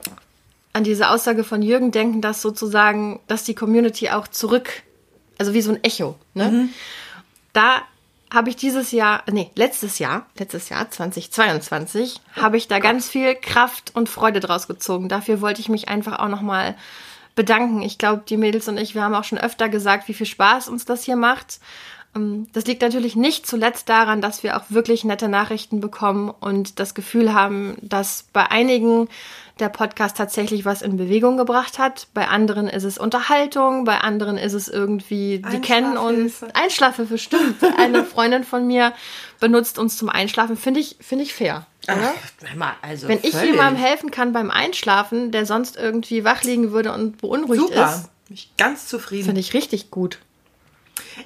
an 0.74 0.84
diese 0.84 1.10
Aussage 1.10 1.44
von 1.44 1.62
Jürgen 1.62 1.92
denken, 1.92 2.22
dass 2.22 2.42
sozusagen, 2.42 3.20
dass 3.28 3.44
die 3.44 3.56
Community 3.56 4.10
auch 4.10 4.28
zurück, 4.28 4.70
also 5.39 5.54
wie 5.54 5.62
so 5.62 5.72
ein 5.72 5.84
Echo, 5.84 6.15
ne? 6.36 6.70
Da 7.54 7.82
habe 8.34 8.50
ich 8.50 8.56
dieses 8.56 8.92
Jahr, 8.92 9.24
nee, 9.32 9.52
letztes 9.56 10.00
Jahr, 10.00 10.26
letztes 10.38 10.70
Jahr 10.70 10.89
2022, 10.89 12.22
habe 12.36 12.58
ich 12.58 12.68
da 12.68 12.80
ganz 12.80 13.10
viel 13.10 13.36
Kraft 13.36 13.96
und 13.96 14.10
Freude 14.10 14.39
draus 14.39 14.68
gezogen. 14.68 15.10
Dafür 15.10 15.42
wollte 15.42 15.62
ich 15.62 15.70
mich 15.70 15.89
einfach 15.89 16.20
auch 16.20 16.28
nochmal 16.28 16.76
bedanken. 17.36 17.82
Ich 17.82 17.98
glaube, 17.98 18.24
die 18.28 18.38
Mädels 18.38 18.68
und 18.68 18.78
ich, 18.78 18.96
wir 18.96 19.04
haben 19.04 19.15
auch 19.15 19.24
schon 19.24 19.38
öfter 19.38 19.70
gesagt, 19.70 20.08
wie 20.08 20.13
viel 20.13 20.26
Spaß 20.26 20.68
uns 20.68 20.86
das 20.86 21.04
hier 21.04 21.15
macht. 21.15 21.60
Ähm, 22.15 22.48
Das 22.54 22.65
liegt 22.65 22.82
natürlich 22.82 23.15
nicht 23.15 23.45
zuletzt 23.48 23.89
daran, 23.89 24.22
dass 24.22 24.43
wir 24.43 24.58
auch 24.58 24.63
wirklich 24.69 25.04
nette 25.04 25.28
Nachrichten 25.28 25.80
bekommen 25.80 26.30
und 26.39 26.80
das 26.80 26.93
Gefühl 26.93 27.34
haben, 27.34 27.78
dass 27.82 28.26
bei 28.34 28.50
einigen 28.50 29.08
der 29.60 29.69
Podcast 29.69 30.15
tatsächlich 30.15 30.63
was 30.63 30.82
in 30.82 30.95
Bewegung 30.95 31.36
gebracht 31.36 31.80
hat. 31.80 32.08
Bei 32.13 32.30
anderen 32.30 32.69
ist 32.69 32.86
es 32.86 32.98
Unterhaltung, 32.98 33.84
bei 33.84 33.98
anderen 33.98 34.38
ist 34.38 34.54
es 34.54 34.69
irgendwie, 34.69 35.39
die 35.52 35.60
kennen 35.60 35.98
uns. 35.98 36.41
Einschlafhilfe. 36.43 36.56
Einschlafhilfe, 36.56 37.17
stimmt. 37.17 37.56
Eine 37.78 38.06
Freundin 38.06 38.45
von 38.45 38.65
mir 38.65 38.93
benutzt 39.41 39.78
uns 39.78 39.98
zum 39.98 40.08
Einschlafen. 40.08 40.56
Finde 40.56 40.80
ich, 40.80 40.95
finde 41.02 41.26
ich 41.26 41.34
fair. 41.34 41.65
Ach, 41.88 41.98
also 42.82 43.08
Wenn 43.10 43.19
ich 43.22 43.32
völlig. 43.32 43.52
jemandem 43.52 43.82
helfen 43.84 44.12
kann 44.12 44.32
beim 44.32 44.50
Einschlafen, 44.50 45.32
der 45.32 45.45
sonst 45.45 45.76
irgendwie 45.76 46.24
wach 46.24 46.43
liegen 46.43 46.72
würde 46.72 46.93
und 46.93 47.17
beunruhigt 47.17 47.62
Super. 47.62 47.86
ist, 47.95 48.10
Bin 48.28 48.36
ich 48.36 48.52
ganz 48.58 48.88
zufrieden. 48.88 49.26
finde 49.26 49.41
ich 49.41 49.54
richtig 49.54 49.91
gut. 49.91 50.19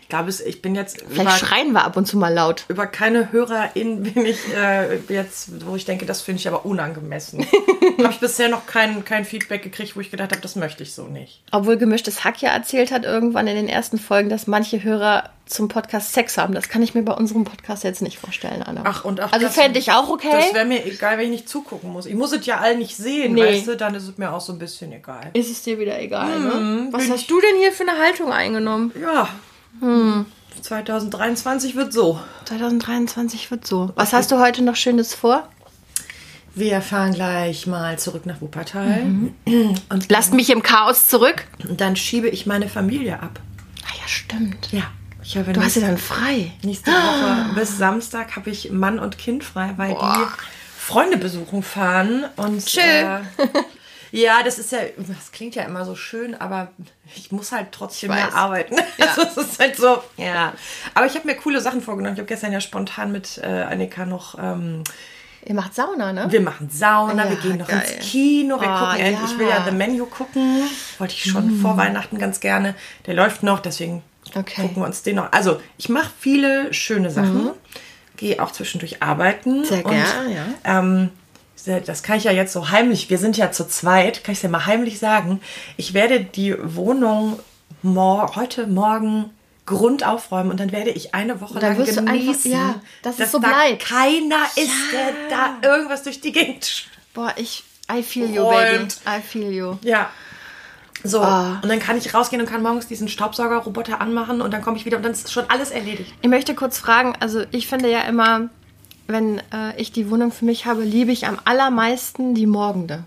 Ich 0.02 0.10
glaube, 0.10 0.32
ich 0.46 0.62
bin 0.62 0.76
jetzt 0.76 1.02
Vielleicht 1.08 1.22
über, 1.22 1.32
schreien 1.48 1.72
wir 1.74 1.84
ab 1.84 1.98
und 1.98 2.06
zu 2.06 2.18
mal 2.18 2.34
laut. 2.34 2.66
über 2.68 2.88
keine 2.88 3.32
HörerInnen 3.32 4.04
bin 4.04 4.26
ich 4.26 4.40
äh, 4.56 4.98
jetzt, 5.10 5.66
wo 5.66 5.76
ich 5.76 5.86
denke, 5.86 6.06
das 6.06 6.22
finde 6.22 6.40
ich 6.40 6.48
aber 6.48 6.66
unangemessen. 6.66 7.46
habe 8.00 8.12
ich 8.14 8.20
bisher 8.20 8.50
noch 8.50 8.66
kein, 8.66 9.06
kein 9.06 9.26
Feedback 9.26 9.64
gekriegt, 9.64 9.96
wo 9.96 10.02
ich 10.02 10.12
gedacht 10.12 10.32
habe, 10.32 10.42
das 10.42 10.56
möchte 10.56 10.84
ich 10.84 10.94
so 10.94 11.04
nicht. 11.08 11.42
Obwohl 11.52 11.78
gemischtes 11.78 12.24
Hack 12.24 12.42
ja 12.42 12.50
erzählt 12.50 12.92
hat 12.92 13.06
irgendwann 13.06 13.48
in 13.48 13.56
den 13.56 13.70
ersten 13.70 13.98
Folgen, 14.00 14.30
dass 14.30 14.48
manche 14.48 14.84
Hörer 14.84 15.30
zum 15.46 15.68
Podcast 15.68 16.14
Sex 16.14 16.38
haben. 16.38 16.54
Das 16.54 16.70
kann 16.70 16.82
ich 16.82 16.94
mir 16.96 17.04
bei 17.04 17.14
unserem 17.14 17.44
Podcast 17.44 17.84
jetzt 17.84 18.02
nicht 18.02 18.18
vorstellen, 18.18 18.64
Anna. 18.64 18.82
Ach, 18.86 19.04
und 19.04 19.20
auch 19.22 19.32
also 19.34 19.50
fände 19.50 19.78
ich 19.78 19.92
auch 19.92 20.10
okay. 20.10 20.30
Das 20.32 20.54
wäre 20.54 20.66
mir 20.66 20.86
egal, 20.86 21.18
wenn 21.18 21.26
ich 21.26 21.32
nicht 21.32 21.50
zugucken 21.50 21.92
muss. 21.92 22.06
Ich 22.06 22.16
muss 22.16 22.32
es 22.32 22.46
ja 22.46 22.58
alle 22.60 22.78
nicht 22.78 22.96
sehen, 22.96 23.34
Nee. 23.34 23.42
weißt 23.58 23.68
du? 23.68 23.78
Dann 23.78 23.94
ist 23.94 24.08
es 24.08 24.18
mir 24.18 24.32
auch 24.32 24.40
so 24.42 24.54
ein 24.54 24.60
bisschen 24.60 24.94
egal. 24.94 25.32
ist 25.34 25.52
es 25.52 25.62
dir 25.64 25.78
wieder 25.80 26.00
egal, 26.00 26.40
ne? 26.40 26.54
Mhm, 26.56 26.88
Was 26.94 27.10
hast 27.10 27.30
du 27.30 27.40
denn 27.42 27.58
hier 27.60 27.72
für 27.74 27.84
eine 27.84 28.00
Haltung 28.00 28.32
eingenommen? 28.32 28.92
Ja. 29.00 29.28
Hm. 29.80 30.26
2023 30.62 31.76
wird 31.76 31.94
so. 31.94 32.20
2023 32.46 33.52
wird 33.52 33.66
so. 33.68 33.92
Was 33.96 34.14
hast 34.14 34.32
du 34.32 34.40
heute 34.40 34.64
noch 34.64 34.76
Schönes 34.76 35.14
vor? 35.14 35.48
Wir 36.56 36.82
fahren 36.82 37.14
gleich 37.14 37.66
mal 37.66 37.98
zurück 37.98 38.26
nach 38.26 38.40
Wuppertal. 38.40 39.04
Mhm. 39.06 39.34
Und 39.90 40.10
Lasst 40.12 40.34
mich 40.34 40.50
im 40.52 40.62
Chaos 40.62 41.08
zurück. 41.08 41.46
dann 41.78 41.96
schiebe 41.96 42.30
ich 42.30 42.46
meine 42.46 42.70
Familie 42.70 43.20
ab. 43.22 43.40
Ah 43.86 43.94
ja, 44.00 44.08
stimmt. 44.08 44.72
Ja. 44.72 44.84
Ich 45.24 45.38
habe 45.38 45.52
Du 45.54 45.62
hast 45.62 45.76
ja 45.76 45.82
dann 45.88 45.98
frei. 45.98 46.52
nächste 46.64 46.92
Woche 46.92 47.56
bis 47.56 47.78
Samstag 47.78 48.36
habe 48.36 48.50
ich 48.50 48.72
Mann 48.72 49.00
und 49.00 49.18
Kind 49.18 49.44
frei, 49.44 49.74
weil 49.78 49.94
Boah. 49.94 50.18
die 50.38 50.42
Freunde 50.80 51.18
besuchen 51.18 51.64
fahren. 51.64 52.26
Und, 52.36 52.70
Schön. 52.70 52.84
Äh, 52.84 53.22
ja, 54.16 54.44
das 54.44 54.60
ist 54.60 54.72
ja, 54.72 54.78
das 54.98 55.32
klingt 55.32 55.56
ja 55.56 55.64
immer 55.64 55.86
so 55.86 55.96
schön, 55.96 56.36
aber 56.40 56.70
ich 57.16 57.32
muss 57.32 57.52
halt 57.52 57.72
trotzdem 57.72 58.12
mehr 58.12 58.34
arbeiten. 58.34 58.76
Also 59.00 59.24
es 59.24 59.38
ist 59.38 59.60
halt 59.60 59.76
so, 59.76 60.02
ja. 60.18 60.54
Aber 60.94 61.06
ich 61.08 61.16
habe 61.16 61.26
mir 61.28 61.36
coole 61.36 61.60
Sachen 61.62 61.82
vorgenommen. 61.82 62.14
Ich 62.16 62.20
habe 62.20 62.28
gestern 62.28 62.52
ja 62.54 62.62
spontan 62.62 63.12
mit 63.12 63.40
äh, 63.44 63.48
Annika 63.64 64.06
noch 64.06 64.38
ähm, 64.40 64.84
Ihr 65.46 65.56
macht 65.56 65.74
Sauna, 65.76 66.14
ne? 66.14 66.28
Wir 66.30 66.40
machen 66.42 66.70
Sauna, 66.70 67.26
Ja, 67.26 67.30
wir 67.32 67.38
gehen 67.38 67.58
noch 67.58 67.68
geil. 67.68 67.84
ins 67.98 68.06
Kino, 68.10 68.62
wir 68.62 68.68
Oh, 68.70 68.86
gucken 68.86 69.00
endlich. 69.06 69.32
Ich 69.32 69.38
will 69.40 69.48
ja 69.48 69.56
ja. 69.56 69.60
Mm. 69.62 69.66
The 69.66 69.72
Menu 69.72 70.06
gucken. 70.06 70.64
Wollte 71.00 71.14
ich 71.16 71.24
schon 71.30 71.60
vor 71.60 71.76
Weihnachten 71.76 72.18
ganz 72.18 72.40
gerne. 72.40 72.76
Der 73.08 73.14
läuft 73.16 73.44
noch, 73.44 73.60
deswegen 73.60 74.04
Okay. 74.36 74.62
gucken 74.62 74.78
wir 74.82 74.86
uns 74.86 75.02
den 75.04 75.18
noch. 75.18 75.32
Also, 75.34 75.60
ich 75.78 75.90
mache 75.90 76.12
viele 76.18 76.74
schöne 76.74 77.10
Sachen. 77.12 77.50
Gehe 78.16 78.42
auch 78.42 78.52
zwischendurch 78.52 79.02
arbeiten. 79.04 79.60
Mhm. 79.62 79.66
Sehr 79.66 79.86
und, 79.86 79.92
gern, 79.92 80.32
ja. 80.32 80.46
Ähm, 80.64 81.10
das 81.66 82.04
kann 82.04 82.18
ich 82.18 82.24
ja 82.26 82.32
jetzt 82.32 82.54
so 82.54 82.70
heimlich, 82.70 83.10
wir 83.10 83.18
sind 83.18 83.38
ja 83.38 83.52
zu 83.52 83.68
zweit, 83.68 84.24
kann 84.24 84.34
ich 84.34 84.40
es 84.40 84.44
ja 84.44 84.50
mal 84.50 84.66
heimlich 84.66 85.00
sagen. 85.00 85.42
Ich 85.78 85.94
werde 85.94 86.20
die 86.22 86.56
Wohnung 86.62 87.40
mor 87.82 88.36
heute 88.36 88.68
Morgen 88.68 89.30
Grund 89.66 90.06
aufräumen 90.06 90.52
und 90.52 90.60
dann 90.60 90.72
werde 90.74 90.90
ich 90.90 91.16
eine 91.16 91.40
Woche 91.40 91.60
lang 91.60 91.78
wirst 91.78 91.96
du 91.96 92.02
einfach- 92.02 92.14
genießen, 92.14 92.52
ja, 92.52 92.76
dass 93.02 93.16
dass 93.18 93.32
so 93.32 93.40
da 93.40 93.48
bleibt. 93.48 93.86
keiner 93.86 94.44
ist, 94.58 94.72
der 94.92 95.14
da 95.30 95.68
irgendwas 95.68 96.04
durch 96.04 96.20
die 96.20 96.32
Gegend 96.34 96.66
sch- 96.66 96.84
Boah, 97.14 97.34
ich. 97.38 97.64
I 97.92 98.02
feel 98.02 98.30
you, 98.34 98.42
Räumt. 98.44 98.98
baby. 99.04 99.18
I 99.18 99.22
feel 99.22 99.52
you. 99.52 99.76
Ja. 99.84 100.10
So, 101.04 101.20
Ah. 101.22 101.60
und 101.62 101.68
dann 101.70 101.80
kann 101.80 101.98
ich 101.98 102.14
rausgehen 102.14 102.42
und 102.42 102.48
kann 102.50 102.62
morgens 102.64 102.88
diesen 102.88 103.10
Staubsaugerroboter 103.10 104.00
anmachen 104.00 104.42
und 104.42 104.52
dann 104.52 104.62
komme 104.62 104.78
ich 104.78 104.86
wieder 104.86 104.96
und 104.98 105.04
dann 105.04 105.12
ist 105.12 105.32
schon 105.32 105.44
alles 105.50 105.72
erledigt. 105.72 106.14
Ich 106.22 106.30
möchte 106.30 106.56
kurz 106.56 106.78
fragen, 106.80 107.14
also 107.20 107.44
ich 107.52 107.68
finde 107.68 107.90
ja 107.92 108.02
immer, 108.02 108.50
wenn 109.08 109.40
äh, 109.40 109.76
ich 109.78 109.92
die 109.92 110.10
Wohnung 110.10 110.32
für 110.32 110.46
mich 110.46 110.66
habe, 110.66 110.84
liebe 110.84 111.12
ich 111.12 111.28
am 111.28 111.40
allermeisten 111.46 112.36
die 112.36 112.48
Morgende. 112.48 113.04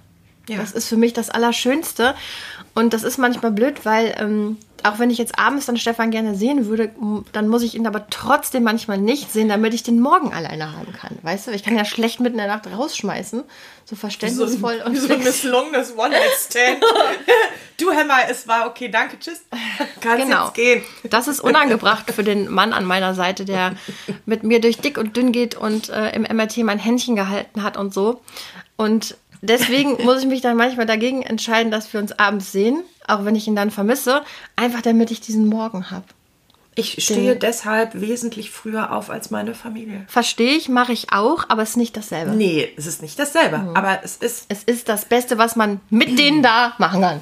Ja. 0.48 0.58
Das 0.58 0.72
ist 0.72 0.88
für 0.88 0.96
mich 0.96 1.12
das 1.12 1.30
Allerschönste. 1.30 2.14
Und 2.74 2.92
das 2.92 3.02
ist 3.02 3.18
manchmal 3.18 3.52
blöd, 3.52 3.84
weil 3.84 4.14
ähm, 4.18 4.58
auch 4.88 4.98
wenn 4.98 5.10
ich 5.10 5.18
jetzt 5.18 5.38
abends 5.38 5.66
dann 5.66 5.76
Stefan 5.76 6.10
gerne 6.10 6.34
sehen 6.34 6.66
würde, 6.66 6.90
dann 7.32 7.48
muss 7.48 7.62
ich 7.62 7.74
ihn 7.74 7.86
aber 7.86 8.06
trotzdem 8.08 8.62
manchmal 8.62 8.98
nicht 8.98 9.32
sehen, 9.32 9.48
damit 9.48 9.74
ich 9.74 9.82
den 9.82 10.00
morgen 10.00 10.32
alleine 10.32 10.72
haben 10.76 10.92
kann. 10.92 11.18
Weißt 11.22 11.46
du, 11.46 11.50
ich 11.52 11.62
kann 11.62 11.76
ja 11.76 11.84
schlecht 11.84 12.20
mitten 12.20 12.38
in 12.38 12.46
der 12.46 12.54
Nacht 12.54 12.66
rausschmeißen. 12.66 13.42
So 13.84 13.94
verständnisvoll 13.94 14.82
und 14.84 14.94
wie 14.94 14.98
so 14.98 15.12
ein 15.12 15.22
misslungenes 15.22 15.96
One-Night-Stand. 15.96 16.82
du, 17.80 17.92
Hammer, 17.92 18.18
es 18.28 18.48
war 18.48 18.66
okay, 18.66 18.88
danke, 18.88 19.18
tschüss. 19.18 19.42
Kannst 20.00 20.24
Genau. 20.26 20.46
jetzt 20.46 20.54
gehen. 20.54 20.82
Das 21.04 21.28
ist 21.28 21.40
unangebracht 21.40 22.10
für 22.10 22.24
den 22.24 22.50
Mann 22.50 22.72
an 22.72 22.84
meiner 22.84 23.14
Seite, 23.14 23.44
der 23.44 23.74
mit 24.24 24.42
mir 24.42 24.60
durch 24.60 24.78
dick 24.78 24.98
und 24.98 25.16
dünn 25.16 25.30
geht 25.30 25.54
und 25.54 25.88
äh, 25.90 26.10
im 26.16 26.22
MRT 26.22 26.58
mein 26.58 26.80
Händchen 26.80 27.14
gehalten 27.14 27.62
hat 27.62 27.76
und 27.76 27.94
so. 27.94 28.22
Und 28.76 29.16
deswegen 29.40 30.02
muss 30.04 30.20
ich 30.20 30.26
mich 30.26 30.40
dann 30.40 30.56
manchmal 30.56 30.86
dagegen 30.86 31.22
entscheiden, 31.22 31.70
dass 31.70 31.92
wir 31.92 32.00
uns 32.00 32.10
abends 32.18 32.50
sehen, 32.50 32.82
auch 33.08 33.24
wenn 33.24 33.34
ich 33.34 33.46
ihn 33.46 33.56
dann 33.56 33.70
vermisse, 33.70 34.22
einfach 34.56 34.82
damit 34.82 35.10
ich 35.10 35.20
diesen 35.20 35.46
Morgen 35.46 35.90
habe. 35.90 36.04
Ich 36.78 37.02
stehe 37.02 37.36
deshalb 37.36 37.98
wesentlich 37.98 38.50
früher 38.50 38.92
auf 38.92 39.08
als 39.08 39.30
meine 39.30 39.54
Familie. 39.54 40.04
Verstehe 40.08 40.52
ich, 40.56 40.68
mache 40.68 40.92
ich 40.92 41.10
auch, 41.10 41.44
aber 41.48 41.62
es 41.62 41.70
ist 41.70 41.76
nicht 41.78 41.96
dasselbe. 41.96 42.32
Nee, 42.32 42.70
es 42.76 42.84
ist 42.86 43.00
nicht 43.00 43.18
dasselbe, 43.18 43.56
Mhm. 43.58 43.76
aber 43.76 44.00
es 44.04 44.16
ist 44.16 44.44
Es 44.50 44.62
ist 44.64 44.88
das 44.90 45.06
Beste, 45.06 45.38
was 45.38 45.56
man 45.56 45.80
mit 45.88 46.18
denen 46.18 46.42
da 46.42 46.74
machen 46.76 47.00
kann. 47.00 47.20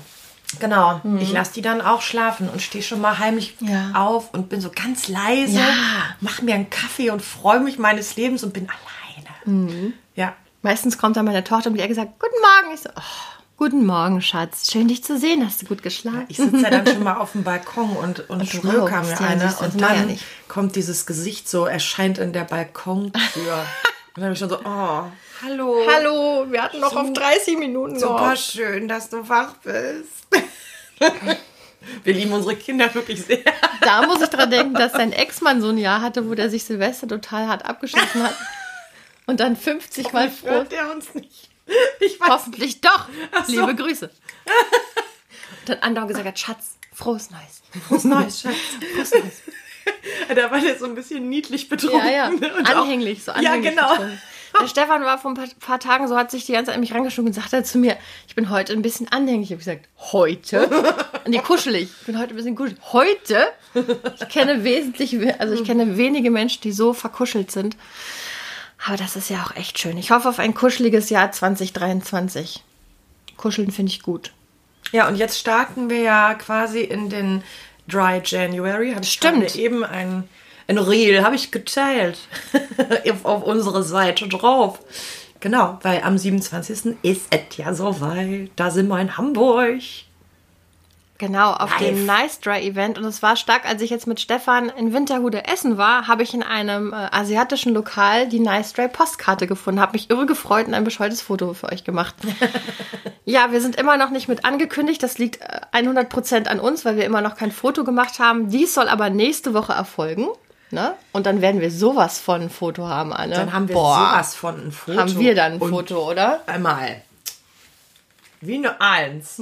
Genau. 0.61 1.01
Ich 1.21 1.33
lasse 1.33 1.53
die 1.55 1.63
dann 1.63 1.81
auch 1.81 2.01
schlafen 2.03 2.49
und 2.49 2.63
stehe 2.63 2.83
schon 2.85 3.01
mal 3.01 3.19
heimlich 3.19 3.57
Ja. 3.61 3.91
auf 3.95 4.33
und 4.35 4.49
bin 4.49 4.61
so 4.61 4.71
ganz 4.75 5.09
leise, 5.09 5.59
Ja. 5.59 5.69
mach 6.21 6.43
mir 6.43 6.55
einen 6.55 6.71
Kaffee 6.71 7.11
und 7.11 7.23
freue 7.23 7.61
mich 7.61 7.79
meines 7.79 8.15
Lebens 8.17 8.43
und 8.45 8.53
bin 8.53 8.69
alleine. 8.69 9.93
Ja. 10.17 10.35
Meistens 10.63 10.97
kommt 10.99 11.17
dann 11.17 11.25
meine 11.27 11.45
Tochter 11.45 11.71
und 11.71 11.77
die 11.77 11.83
Ecke 11.83 11.95
sagt, 11.95 12.19
guten 12.19 12.35
Morgen. 12.41 12.75
Ich 12.75 12.81
so, 12.83 12.89
oh, 12.97 13.01
guten 13.57 13.87
Morgen, 13.87 14.21
Schatz. 14.21 14.71
Schön, 14.71 14.89
dich 14.89 15.05
zu 15.05 15.19
sehen. 15.19 15.45
Hast 15.45 15.63
du 15.63 15.67
gut 15.67 15.83
geschlafen? 15.83 16.27
Ich 16.29 16.37
sitze 16.37 16.61
ja 16.61 16.71
dann 16.71 16.87
schon 16.87 17.03
mal 17.03 17.17
auf 17.17 17.33
dem 17.33 17.45
Balkon 17.45 17.97
und, 17.97 18.29
und, 18.29 18.41
du 18.41 18.47
schmöker 18.47 19.03
mir 19.03 19.13
ja, 19.13 19.21
eine 19.21 19.57
und 19.61 19.81
ja 19.81 19.89
dann 19.89 20.07
nicht. 20.09 20.25
kommt 20.49 20.77
dieses 20.77 21.07
Gesicht 21.07 21.49
so, 21.49 21.67
erscheint 21.67 22.19
in 22.19 22.33
der 22.33 22.45
Balkontür. 22.45 23.13
und 24.15 24.17
dann 24.17 24.25
bin 24.25 24.33
ich 24.33 24.39
schon 24.39 24.49
so, 24.49 24.59
oh, 24.59 25.05
hallo. 25.43 25.87
Hallo, 25.89 26.47
wir 26.51 26.63
hatten 26.63 26.81
noch 26.81 26.95
auf 26.95 27.13
30 27.13 27.59
Minuten 27.59 27.99
Super 27.99 28.37
schön, 28.37 28.89
dass 28.89 29.09
du 29.09 29.29
wach 29.29 29.55
bist. 29.63 30.27
Wir 32.03 32.15
lieben 32.15 32.33
unsere 32.33 32.57
Kinder 32.57 32.95
wirklich 32.95 33.23
sehr. 33.25 33.45
Da 33.83 34.07
muss 34.07 34.23
ich 34.23 34.31
dran 34.31 34.51
denken, 34.51 34.73
dass 34.73 34.93
dein 34.93 35.13
Ex-Mann 35.13 35.61
so 35.61 35.69
ein 35.69 35.77
Jahr 35.77 36.01
hatte, 36.01 36.31
wo 36.31 36.35
der 36.35 36.49
sich 36.49 36.65
Silvester 36.65 37.07
total 37.07 37.47
hart 37.47 37.67
abgeschossen 37.67 38.23
hat. 38.23 38.35
Und 39.27 39.41
dann 39.41 39.55
50 39.55 40.13
Mal 40.15 40.31
froh. 40.31 40.49
Hört 40.49 40.73
der 40.73 40.91
uns 40.91 41.15
nicht? 41.15 41.51
Ich 42.01 42.21
weiß 42.21 42.29
Hoffentlich 42.29 42.81
doch. 42.81 43.09
Ach 43.33 43.45
so. 43.47 43.53
Liebe 43.53 43.75
Grüße. 43.75 44.11
Dann 45.67 45.79
andauernd 45.79 46.11
gesagt 46.11 46.27
hat, 46.27 46.39
Schatz, 46.39 46.77
frohes 46.93 47.31
Neues. 47.31 47.63
Frohes 47.87 48.05
Neues, 48.05 48.41
Schatz. 48.41 48.55
Frohes 48.95 49.13
Neues. 49.13 49.43
Da 50.35 50.51
war 50.51 50.61
der 50.61 50.79
so 50.79 50.87
ein 50.87 50.95
bisschen 50.95 51.29
niedlich 51.29 51.69
betrunken. 51.69 52.09
Ja, 52.09 52.11
ja. 52.11 52.29
Und 52.29 52.43
Anhänglich, 52.67 53.23
so 53.23 53.33
anhänglich. 53.33 53.65
Ja, 53.65 53.71
genau. 53.71 53.91
betrunken. 53.91 54.19
Der 54.61 54.69
Stefan 54.69 55.03
war 55.03 55.19
vor 55.19 55.33
ein 55.33 55.35
paar, 55.35 55.49
paar 55.61 55.81
Tagen 55.81 56.07
so, 56.07 56.17
hat 56.17 56.31
sich 56.31 56.47
die 56.47 56.53
ganze 56.53 56.67
Zeit 56.67 56.77
an 56.77 56.81
mich 56.81 56.95
rangeschoben 56.95 57.29
und 57.29 57.33
sagte 57.33 57.63
zu 57.65 57.79
mir, 57.79 57.97
ich 58.29 58.35
bin 58.35 58.51
heute 58.51 58.73
ein 58.73 58.83
bisschen 58.83 59.09
anhänglich. 59.09 59.51
Ich 59.51 59.53
habe 59.53 59.59
gesagt, 59.59 59.89
heute? 60.13 60.69
Und 61.25 61.33
die 61.33 61.39
kuschelig. 61.39 61.89
Ich 62.01 62.07
bin 62.07 62.19
heute 62.19 62.35
ein 62.35 62.37
bisschen 62.37 62.55
kuschelig. 62.55 62.79
Heute? 62.93 63.49
Ich 64.21 64.29
kenne 64.29 64.63
wesentlich, 64.63 65.19
also 65.41 65.55
ich 65.55 65.65
kenne 65.65 65.97
wenige 65.97 66.31
Menschen, 66.31 66.63
die 66.63 66.73
so 66.73 66.93
verkuschelt 66.93 67.51
sind. 67.51 67.77
Aber 68.87 68.97
das 68.97 69.17
ist 69.17 69.31
ja 69.31 69.43
auch 69.43 69.57
echt 69.57 69.79
schön. 69.79 69.97
Ich 69.97 70.11
hoffe 70.11 70.29
auf 70.29 70.39
ein 70.39 70.55
kuscheliges 70.55 71.09
Jahr 71.11 71.33
2023. 71.33 72.63
Kuscheln 73.37 73.71
finde 73.71 73.91
ich 73.91 74.03
gut. 74.03 74.33
Ja, 74.93 75.09
und 75.09 75.17
jetzt 75.17 75.39
starten 75.39 75.89
wir 75.89 76.01
ja 76.01 76.35
quasi 76.35 76.81
in 76.81 77.09
den 77.09 77.43
Dry 77.89 78.21
January. 78.25 78.93
Hab 78.93 79.03
ich 79.03 79.13
Stimmt. 79.13 79.57
eben 79.57 79.85
ein, 79.85 80.25
ein 80.69 80.79
Reel, 80.79 81.25
habe 81.25 81.35
ich 81.35 81.51
geteilt. 81.51 82.19
auf, 83.11 83.25
auf 83.25 83.43
unsere 83.45 83.83
Seite 83.83 84.29
drauf. 84.29 84.79
Genau, 85.41 85.79
weil 85.83 86.03
am 86.03 86.17
27. 86.17 86.97
ist 87.03 87.27
es 87.31 87.57
ja 87.57 87.75
soweit. 87.75 88.51
Da 88.57 88.71
sind 88.71 88.89
wir 88.89 89.01
in 89.01 89.17
Hamburg. 89.17 89.81
Genau, 91.19 91.53
auf 91.53 91.71
Live. 91.71 91.81
dem 91.81 92.07
Nice 92.07 92.41
Dry 92.41 92.67
Event. 92.67 92.99
Und 92.99 93.05
es 93.05 93.23
war 93.23 93.37
stark, 93.37 93.69
als 93.69 93.81
ich 93.83 93.91
jetzt 93.91 94.07
mit 94.07 94.21
Stefan 94.21 94.69
in 94.69 94.93
Winterhude 94.93 95.45
essen 95.45 95.79
war, 95.79 96.09
habe 96.09 96.25
ich 96.25 96.35
in 96.35 96.43
einem 96.43 96.93
äh, 96.93 96.97
asiatischen 97.13 97.73
Lokal 97.73 98.29
die 98.29 98.41
Nice 98.41 98.73
Dry 98.73 98.89
Postkarte 98.89 99.47
gefunden. 99.47 99.81
Habe 99.81 99.93
mich 99.93 100.11
irre 100.11 100.27
gefreut 100.27 100.67
und 100.67 100.75
ein 100.75 100.83
bescheuertes 100.83 101.23
Foto 101.23 101.55
für 101.55 101.71
euch 101.71 101.85
gemacht. 101.85 102.17
ja, 103.25 103.53
wir 103.53 103.61
sind 103.61 103.77
immer 103.77 103.97
noch 103.97 104.11
nicht 104.11 104.27
mit 104.27 104.45
angekündigt. 104.45 105.03
Das 105.03 105.19
liegt 105.19 105.41
äh, 105.41 105.61
100% 105.73 106.49
an 106.49 106.59
uns, 106.59 106.85
weil 106.85 106.97
wir 106.97 107.05
immer 107.05 107.21
noch 107.21 107.37
kein 107.37 107.53
Foto 107.53 107.85
gemacht 107.85 108.19
haben. 108.19 108.51
Dies 108.51 108.75
soll 108.75 108.89
aber 108.89 109.09
nächste 109.09 109.55
Woche 109.55 109.73
erfolgen. 109.73 110.27
Ne? 110.71 110.95
Und 111.13 111.27
dann 111.27 111.41
werden 111.41 111.61
wir 111.61 111.71
sowas 111.71 112.19
von 112.19 112.43
ein 112.43 112.51
Foto 112.51 112.89
haben, 112.89 113.13
Anne. 113.13 113.37
Dann 113.37 113.53
haben 113.53 113.69
wir 113.69 113.75
Boah, 113.75 114.11
sowas 114.11 114.35
von 114.35 114.67
ein 114.67 114.73
Foto. 114.73 114.99
Haben 114.99 115.19
wir 115.21 115.35
dann 115.37 115.53
ein 115.53 115.61
Foto, 115.61 116.11
oder? 116.11 116.41
Einmal. 116.47 117.03
Wie 118.47 118.57
eine 118.57 118.81
Eins. 118.81 119.39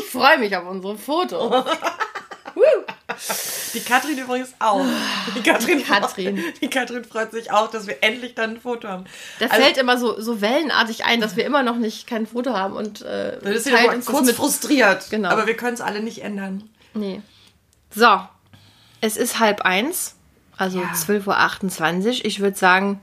Ich 0.00 0.06
freue 0.10 0.38
mich 0.38 0.56
auf 0.56 0.66
unsere 0.66 0.96
Fotos. 0.96 1.64
Die 3.74 3.80
Katrin 3.80 4.18
übrigens 4.18 4.54
auch. 4.58 4.84
Die 5.34 5.42
Katrin, 5.42 5.84
Katrin. 5.84 6.42
Die 6.60 6.68
Katrin 6.68 7.04
freut 7.04 7.30
sich 7.32 7.50
auch, 7.50 7.70
dass 7.70 7.86
wir 7.86 8.02
endlich 8.02 8.34
dann 8.34 8.50
ein 8.54 8.60
Foto 8.60 8.88
haben. 8.88 9.04
Da 9.38 9.46
Also, 9.46 9.62
fällt 9.62 9.76
immer 9.76 9.98
so, 9.98 10.20
so 10.20 10.40
wellenartig 10.40 11.04
ein, 11.04 11.20
dass 11.20 11.36
wir 11.36 11.44
immer 11.44 11.62
noch 11.62 11.76
nicht 11.76 12.06
kein 12.06 12.26
Foto 12.26 12.54
haben 12.54 12.74
und 12.74 13.02
äh, 13.02 13.38
dann 13.42 13.52
ist 13.52 13.64
sie 13.64 13.72
uns 13.74 14.06
kurz 14.06 14.26
mit. 14.26 14.36
frustriert. 14.36 15.06
Genau. 15.10 15.28
Aber 15.30 15.46
wir 15.46 15.56
können 15.56 15.74
es 15.74 15.80
alle 15.80 16.00
nicht 16.00 16.22
ändern. 16.22 16.68
Nee. 16.94 17.22
So, 17.94 18.20
es 19.00 19.16
ist 19.16 19.38
halb 19.38 19.62
eins, 19.62 20.16
also 20.56 20.80
Ja. 20.80 20.88
12.28 20.92 22.06
Uhr. 22.20 22.24
Ich 22.24 22.40
würde 22.40 22.56
sagen, 22.56 23.00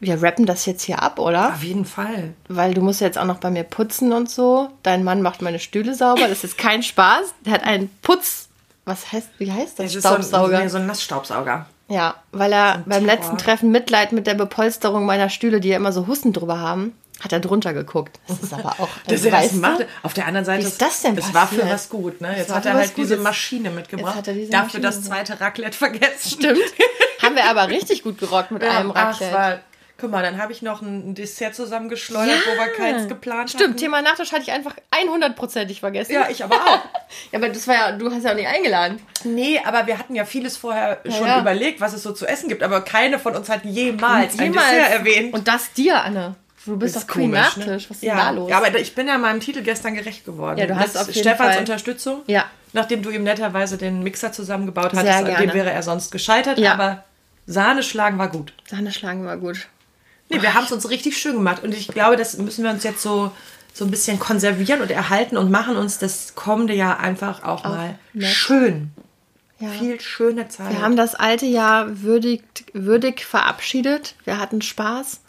wir 0.00 0.22
rappen 0.22 0.46
das 0.46 0.64
jetzt 0.66 0.82
hier 0.82 1.02
ab, 1.02 1.18
oder? 1.18 1.48
Auf 1.54 1.62
jeden 1.62 1.84
Fall. 1.84 2.34
Weil 2.48 2.74
du 2.74 2.82
musst 2.82 3.00
jetzt 3.00 3.18
auch 3.18 3.24
noch 3.24 3.38
bei 3.38 3.50
mir 3.50 3.64
putzen 3.64 4.12
und 4.12 4.30
so. 4.30 4.68
Dein 4.82 5.02
Mann 5.04 5.22
macht 5.22 5.42
meine 5.42 5.58
Stühle 5.58 5.94
sauber. 5.94 6.28
Das 6.28 6.44
ist 6.44 6.56
kein 6.56 6.82
Spaß. 6.82 7.34
Der 7.44 7.54
hat 7.54 7.64
einen 7.64 7.90
Putz. 8.02 8.48
Was 8.84 9.12
heißt, 9.12 9.28
wie 9.38 9.52
heißt 9.52 9.78
das? 9.78 9.86
Es 9.86 9.94
ist 9.96 10.02
so 10.04 10.08
ein, 10.10 10.22
Staubsauger. 10.22 10.68
so 10.68 10.78
ein 10.78 10.86
Nassstaubsauger. 10.86 11.66
Ja, 11.88 12.16
weil 12.32 12.52
er 12.52 12.82
beim 12.86 13.04
letzten 13.04 13.38
Treffen 13.38 13.70
Mitleid 13.70 14.12
mit 14.12 14.26
der 14.26 14.34
Bepolsterung 14.34 15.04
meiner 15.06 15.30
Stühle, 15.30 15.60
die 15.60 15.68
ja 15.68 15.76
immer 15.76 15.92
so 15.92 16.06
Husten 16.06 16.32
drüber 16.32 16.58
haben, 16.58 16.94
hat 17.20 17.32
er 17.32 17.40
drunter 17.40 17.74
geguckt. 17.74 18.20
Das 18.28 18.40
ist 18.40 18.54
aber 18.54 18.76
auch. 18.78 18.88
Das 19.06 19.30
weißt 19.30 19.54
du? 19.54 19.58
macht. 19.58 19.86
Auf 20.02 20.14
der 20.14 20.26
anderen 20.26 20.44
Seite, 20.44 20.62
Wie 20.62 20.68
ist 20.68 20.80
das 20.80 21.02
denn 21.02 21.16
das 21.16 21.34
war 21.34 21.48
für 21.48 21.68
was 21.68 21.88
gut. 21.88 22.20
Ne? 22.20 22.36
Jetzt 22.36 22.50
war 22.50 22.58
hat 22.58 22.66
er 22.66 22.74
halt 22.74 22.96
diese. 22.96 23.16
Maschine 23.16 23.70
mitgebracht. 23.70 24.14
Jetzt 24.14 24.18
hat 24.18 24.28
er 24.28 24.34
diese 24.34 24.50
Dafür 24.50 24.80
Maschine 24.80 24.82
das 24.82 25.02
zweite 25.02 25.40
Raclette 25.40 25.76
vergessen. 25.76 26.30
Stimmt. 26.30 26.60
Haben 27.22 27.34
wir 27.34 27.44
aber 27.46 27.68
richtig 27.68 28.04
gut 28.04 28.18
gerockt 28.18 28.52
mit 28.52 28.62
einem 28.62 28.92
Ach, 28.94 29.10
es 29.14 29.20
Raclette. 29.20 29.34
war, 29.34 29.58
guck 30.00 30.10
mal, 30.10 30.22
dann 30.22 30.40
habe 30.40 30.52
ich 30.52 30.62
noch 30.62 30.80
ein 30.80 31.14
Dessert 31.14 31.54
zusammengeschleudert, 31.54 32.36
Ja. 32.46 32.52
wo 32.52 32.58
wir 32.58 32.72
keins 32.72 33.08
geplant 33.08 33.50
Stimmt, 33.50 33.70
hatten. 33.70 33.76
Thema 33.76 34.00
Nachtisch 34.00 34.32
hatte 34.32 34.42
ich 34.42 34.52
einfach 34.52 34.74
100%ig 34.92 35.80
vergessen. 35.80 36.12
Ja, 36.12 36.28
ich 36.30 36.42
aber 36.42 36.54
auch. 36.54 36.80
Ja, 37.32 37.38
aber 37.38 37.48
das 37.48 37.66
war 37.66 37.74
ja, 37.74 37.92
du 37.92 38.10
hast 38.12 38.22
ja 38.22 38.32
auch 38.32 38.36
nicht 38.36 38.46
eingeladen. 38.46 39.00
Nee, 39.24 39.60
aber 39.64 39.86
wir 39.86 39.98
hatten 39.98 40.14
ja 40.14 40.26
vieles 40.26 40.58
vorher 40.58 41.00
schon 41.08 41.26
ja. 41.26 41.40
überlegt, 41.40 41.80
was 41.80 41.94
es 41.94 42.02
so 42.02 42.12
zu 42.12 42.26
essen 42.26 42.48
gibt, 42.50 42.62
aber 42.62 42.82
keine 42.82 43.18
von 43.18 43.34
uns 43.34 43.48
hat 43.48 43.64
jemals, 43.64 44.38
ein 44.38 44.52
Jemals. 44.52 44.70
Dessert 44.70 44.90
erwähnt. 44.92 45.34
Und 45.34 45.48
das 45.48 45.72
dir, 45.72 46.02
Anne. 46.02 46.34
Du 46.66 46.76
bist 46.76 46.96
doch 46.96 47.06
Queen 47.06 47.30
Nachtisch. 47.30 47.88
Was 47.88 47.96
ist 47.96 48.02
ne? 48.02 48.08
ja. 48.08 48.14
denn 48.16 48.24
da 48.24 48.30
los? 48.30 48.50
Ja, 48.50 48.58
aber 48.58 48.78
ich 48.78 48.94
bin 48.94 49.08
ja 49.08 49.16
meinem 49.16 49.40
Titel 49.40 49.62
gestern 49.62 49.94
gerecht 49.94 50.26
geworden. 50.26 50.58
Ja, 50.58 50.66
du 50.66 50.76
hast 50.76 50.94
Mit 50.94 51.02
auf 51.02 51.08
jeden 51.08 51.20
Stefans 51.20 51.52
Fall- 51.52 51.60
Unterstützung. 51.60 52.22
Ja. 52.26 52.44
Nachdem 52.74 53.02
du 53.02 53.08
ihm 53.08 53.22
netterweise 53.22 53.78
den 53.78 54.02
Mixer 54.02 54.32
zusammengebaut 54.32 54.92
hattest, 54.92 55.24
an 55.24 55.40
dem 55.40 55.54
wäre 55.54 55.70
er 55.70 55.82
sonst 55.82 56.10
gescheitert. 56.10 56.58
Ja. 56.58 56.74
Aber 56.74 57.04
Sahne 57.46 57.82
schlagen 57.82 58.18
war 58.18 58.28
gut. 58.28 58.52
Sahne 58.66 58.92
schlagen 58.92 59.24
war 59.24 59.38
gut. 59.38 59.66
Nee, 60.28 60.42
wir 60.42 60.54
haben 60.54 60.64
es 60.64 60.72
uns 60.72 60.88
richtig 60.90 61.16
schön 61.18 61.34
gemacht. 61.34 61.62
Und 61.62 61.74
ich 61.74 61.88
glaube, 61.88 62.16
das 62.16 62.36
müssen 62.38 62.64
wir 62.64 62.70
uns 62.70 62.84
jetzt 62.84 63.02
so, 63.02 63.32
so 63.72 63.84
ein 63.84 63.90
bisschen 63.90 64.18
konservieren 64.18 64.82
und 64.82 64.90
erhalten 64.90 65.36
und 65.36 65.50
machen 65.50 65.76
uns 65.76 65.98
das 65.98 66.34
kommende 66.34 66.74
Jahr 66.74 67.00
einfach 67.00 67.42
auch, 67.42 67.64
mal 67.64 67.98
nett. 68.12 68.30
schön. 68.30 68.90
Ja. 69.60 69.70
Viel 69.70 70.00
schöne 70.00 70.48
Zeit. 70.48 70.70
Wir 70.70 70.82
haben 70.82 70.96
das 70.96 71.14
alte 71.16 71.46
Jahr 71.46 72.02
würdig, 72.02 72.42
würdig 72.74 73.24
verabschiedet. 73.24 74.14
Wir 74.24 74.38
hatten 74.38 74.62
Spaß, 74.62 75.20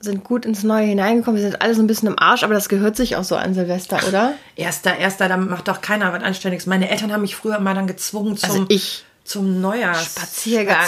sind 0.00 0.24
gut 0.24 0.44
ins 0.44 0.64
Neue 0.64 0.86
hineingekommen. 0.86 1.40
Wir 1.40 1.48
sind 1.48 1.62
alle 1.62 1.74
so 1.74 1.80
ein 1.80 1.86
bisschen 1.86 2.08
im 2.08 2.18
Arsch, 2.18 2.42
aber 2.42 2.54
das 2.54 2.68
gehört 2.68 2.96
sich 2.96 3.14
auch 3.14 3.22
so 3.22 3.36
an 3.36 3.54
Silvester, 3.54 4.00
oder? 4.08 4.34
Erster, 4.56 4.96
erster, 4.96 5.28
da 5.28 5.36
macht 5.36 5.68
doch 5.68 5.80
keiner 5.80 6.12
was 6.12 6.24
Anständiges. 6.24 6.66
Meine 6.66 6.90
Eltern 6.90 7.12
haben 7.12 7.22
mich 7.22 7.36
früher 7.36 7.56
immer 7.58 7.74
dann 7.74 7.86
gezwungen 7.86 8.36
zum, 8.36 8.50
Also 8.50 8.66
ich. 8.68 9.04
Zum 9.24 9.60
Neujahrs 9.60 10.04
Spaziergang. 10.06 10.86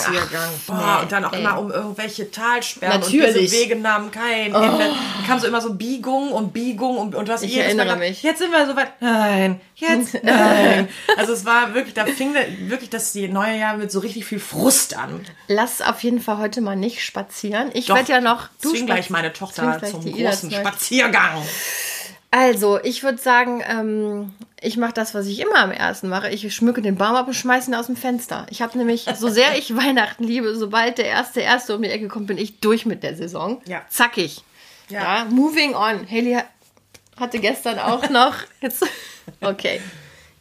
Boah, 0.67 0.97
nee, 0.97 1.03
und 1.03 1.13
dann 1.13 1.25
auch 1.25 1.33
ey. 1.33 1.41
immer 1.41 1.59
um 1.59 1.71
irgendwelche 1.71 2.31
Talsperren. 2.31 3.01
Natürlich. 3.01 3.25
Oh. 3.25 3.39
Und 3.39 3.41
diese 3.41 3.57
Wege 3.57 3.77
nahmen 3.77 4.11
kein 4.11 4.47
Ende. 4.55 4.79
Dann 4.79 5.27
kam 5.27 5.39
so 5.39 5.47
immer 5.47 5.61
so 5.61 5.75
Biegung 5.75 6.33
und 6.33 6.53
Biegung 6.53 6.99
und, 6.99 7.15
und 7.15 7.29
du 7.29 7.33
hast 7.33 7.43
Ich 7.43 7.57
erinnere 7.57 7.87
Mal 7.87 7.95
gedacht, 7.95 8.09
mich. 8.11 8.23
Jetzt 8.23 8.39
sind 8.41 8.51
wir 8.51 8.67
so 8.67 8.75
weit. 8.77 9.01
Nein, 9.01 9.61
jetzt 9.77 10.15
nein. 10.23 10.89
Also 11.17 11.33
es 11.33 11.45
war 11.45 11.75
wirklich, 11.75 11.95
da 11.95 12.07
fing 12.07 12.35
wirklich 12.69 12.91
das 12.91 13.13
die 13.13 13.29
neue 13.29 13.57
Jahr 13.59 13.77
mit 13.77 13.93
so 13.93 14.01
richtig 14.01 14.25
viel 14.25 14.41
Frust 14.41 14.97
an. 14.97 15.25
Lass 15.49 15.81
auf 15.81 16.03
jeden 16.03 16.21
Fall 16.21 16.39
heute 16.39 16.61
mal 16.61 16.77
nicht 16.77 17.05
spazieren. 17.05 17.71
Ich 17.73 17.89
werde 17.89 18.11
ja 18.13 18.21
noch. 18.21 18.49
zwing 18.59 18.83
spaz- 18.83 18.87
gleich 18.87 19.11
meine 19.11 19.33
zwing 19.33 19.39
Tochter 19.47 19.81
zum 19.83 20.05
großen. 20.13 20.51
Spaziergang. 20.51 21.43
Also, 22.37 22.81
ich 22.83 23.05
würde 23.05 23.19
sagen, 23.19 23.63
ähm, 23.69 24.33
ich 24.61 24.77
mache 24.77 24.93
das, 24.93 25.15
was 25.15 25.27
ich 25.27 25.39
immer 25.39 25.59
am 25.61 25.71
ersten 25.71 26.09
mache. 26.09 26.31
Ich 26.31 26.53
schmücke 26.53 26.83
den 26.83 26.97
Baum 26.97 27.15
ab 27.15 27.29
und 27.29 27.35
schmeiße 27.35 27.71
ihn 27.71 27.77
aus 27.77 27.87
dem 27.87 27.95
Fenster. 27.95 28.45
Ich 28.51 28.61
habe 28.61 28.77
nämlich, 28.77 29.07
so 29.17 29.29
sehr 29.29 29.57
ich 29.57 29.77
Weihnachten 29.77 30.25
liebe, 30.25 30.57
sobald 30.57 30.99
der 30.99 31.07
erste 31.07 31.41
erste 31.41 31.77
um 31.77 31.83
die 31.83 31.91
Ecke 31.91 32.09
kommt, 32.09 32.27
bin 32.27 32.37
ich 32.37 32.59
durch 32.59 32.87
mit 32.87 33.05
der 33.05 33.15
Saison. 33.17 33.63
Ja. 33.67 33.83
Zackig. 33.89 34.43
Ja. 34.89 35.19
Ja. 35.19 35.25
moving 35.27 35.75
on. 35.77 36.11
Haley 36.11 36.35
ha- 36.35 37.21
hatte 37.21 37.39
gestern 37.39 37.79
auch 37.79 38.09
noch, 38.11 38.35
jetzt, 38.61 38.85
okay. 39.41 39.81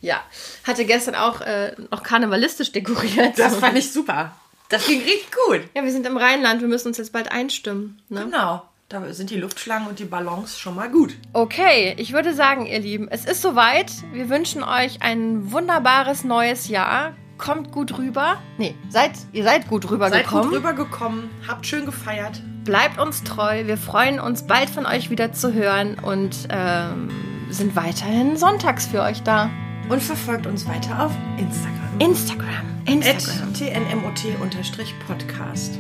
Ja, 0.02 0.24
hatte 0.66 0.86
gestern 0.86 1.14
auch 1.14 1.42
äh, 1.42 1.76
noch 1.92 2.02
karnevalistisch 2.02 2.72
dekoriert. 2.72 3.38
Das 3.38 3.56
fand 3.58 3.78
ich 3.78 3.92
super. 3.94 4.36
Das 4.70 4.88
ging 4.88 5.00
richtig 5.02 5.28
gut. 5.48 5.62
ja, 5.76 5.84
wir 5.84 5.92
sind 5.92 6.08
im 6.08 6.18
Rheinland, 6.18 6.60
wir 6.62 6.68
müssen 6.68 6.88
uns 6.88 6.98
jetzt 6.98 7.14
bald 7.14 7.32
einstimmen. 7.32 8.02
Ne? 8.10 8.26
Genau. 8.26 8.64
Da 8.90 9.14
sind 9.14 9.30
die 9.30 9.38
Luftschlangen 9.38 9.88
und 9.88 10.00
die 10.00 10.06
Ballons 10.06 10.60
schon 10.60 10.76
mal 10.76 10.90
gut. 10.90 11.16
Okay, 11.34 11.94
ich 11.98 12.14
würde 12.14 12.34
sagen, 12.34 12.66
ihr 12.66 12.80
Lieben, 12.80 13.08
es 13.10 13.26
ist 13.26 13.42
soweit. 13.42 13.92
Wir 14.12 14.30
wünschen 14.30 14.64
euch 14.64 15.02
ein 15.02 15.52
wunderbares 15.52 16.24
neues 16.24 16.68
Jahr. 16.68 17.14
Kommt 17.40 17.72
gut 17.72 17.98
rüber. 17.98 18.38
Nee, 18.60 18.76
seid, 18.90 19.14
ihr 19.32 19.44
seid 19.44 19.68
gut 19.68 19.84
Seid 19.84 19.92
rübergekommen. 19.92 20.46
gut 20.46 20.54
rübergekommen, 20.58 21.30
habt 21.48 21.66
schön 21.66 21.86
gefeiert. 21.86 22.42
Bleibt 22.64 23.00
uns 23.00 23.24
treu. 23.24 23.66
Wir 23.66 23.78
freuen 23.78 24.20
uns, 24.20 24.46
bald 24.46 24.70
von 24.70 24.86
euch 24.86 25.10
wieder 25.10 25.34
zu 25.34 25.54
hören 25.54 25.98
und 26.00 26.48
ähm, 26.50 27.10
sind 27.50 27.76
weiterhin 27.76 28.38
sonntags 28.38 28.86
für 28.86 29.02
euch 29.02 29.24
da. 29.24 29.50
Und 29.90 30.02
verfolgt 30.02 30.46
uns 30.46 30.68
weiter 30.68 31.06
auf 31.06 31.12
Instagram. 31.38 32.00
Instagram. 32.00 32.66
Instagram. 32.86 33.54
tnmot-podcast. 33.54 35.80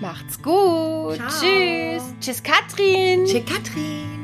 Macht's 0.00 0.40
gut. 0.42 1.16
Ciao. 1.16 1.28
Tschüss. 1.28 2.02
Tschüss, 2.20 2.42
Katrin. 2.42 3.26
Tschüss, 3.26 3.44
Katrin. 3.44 4.19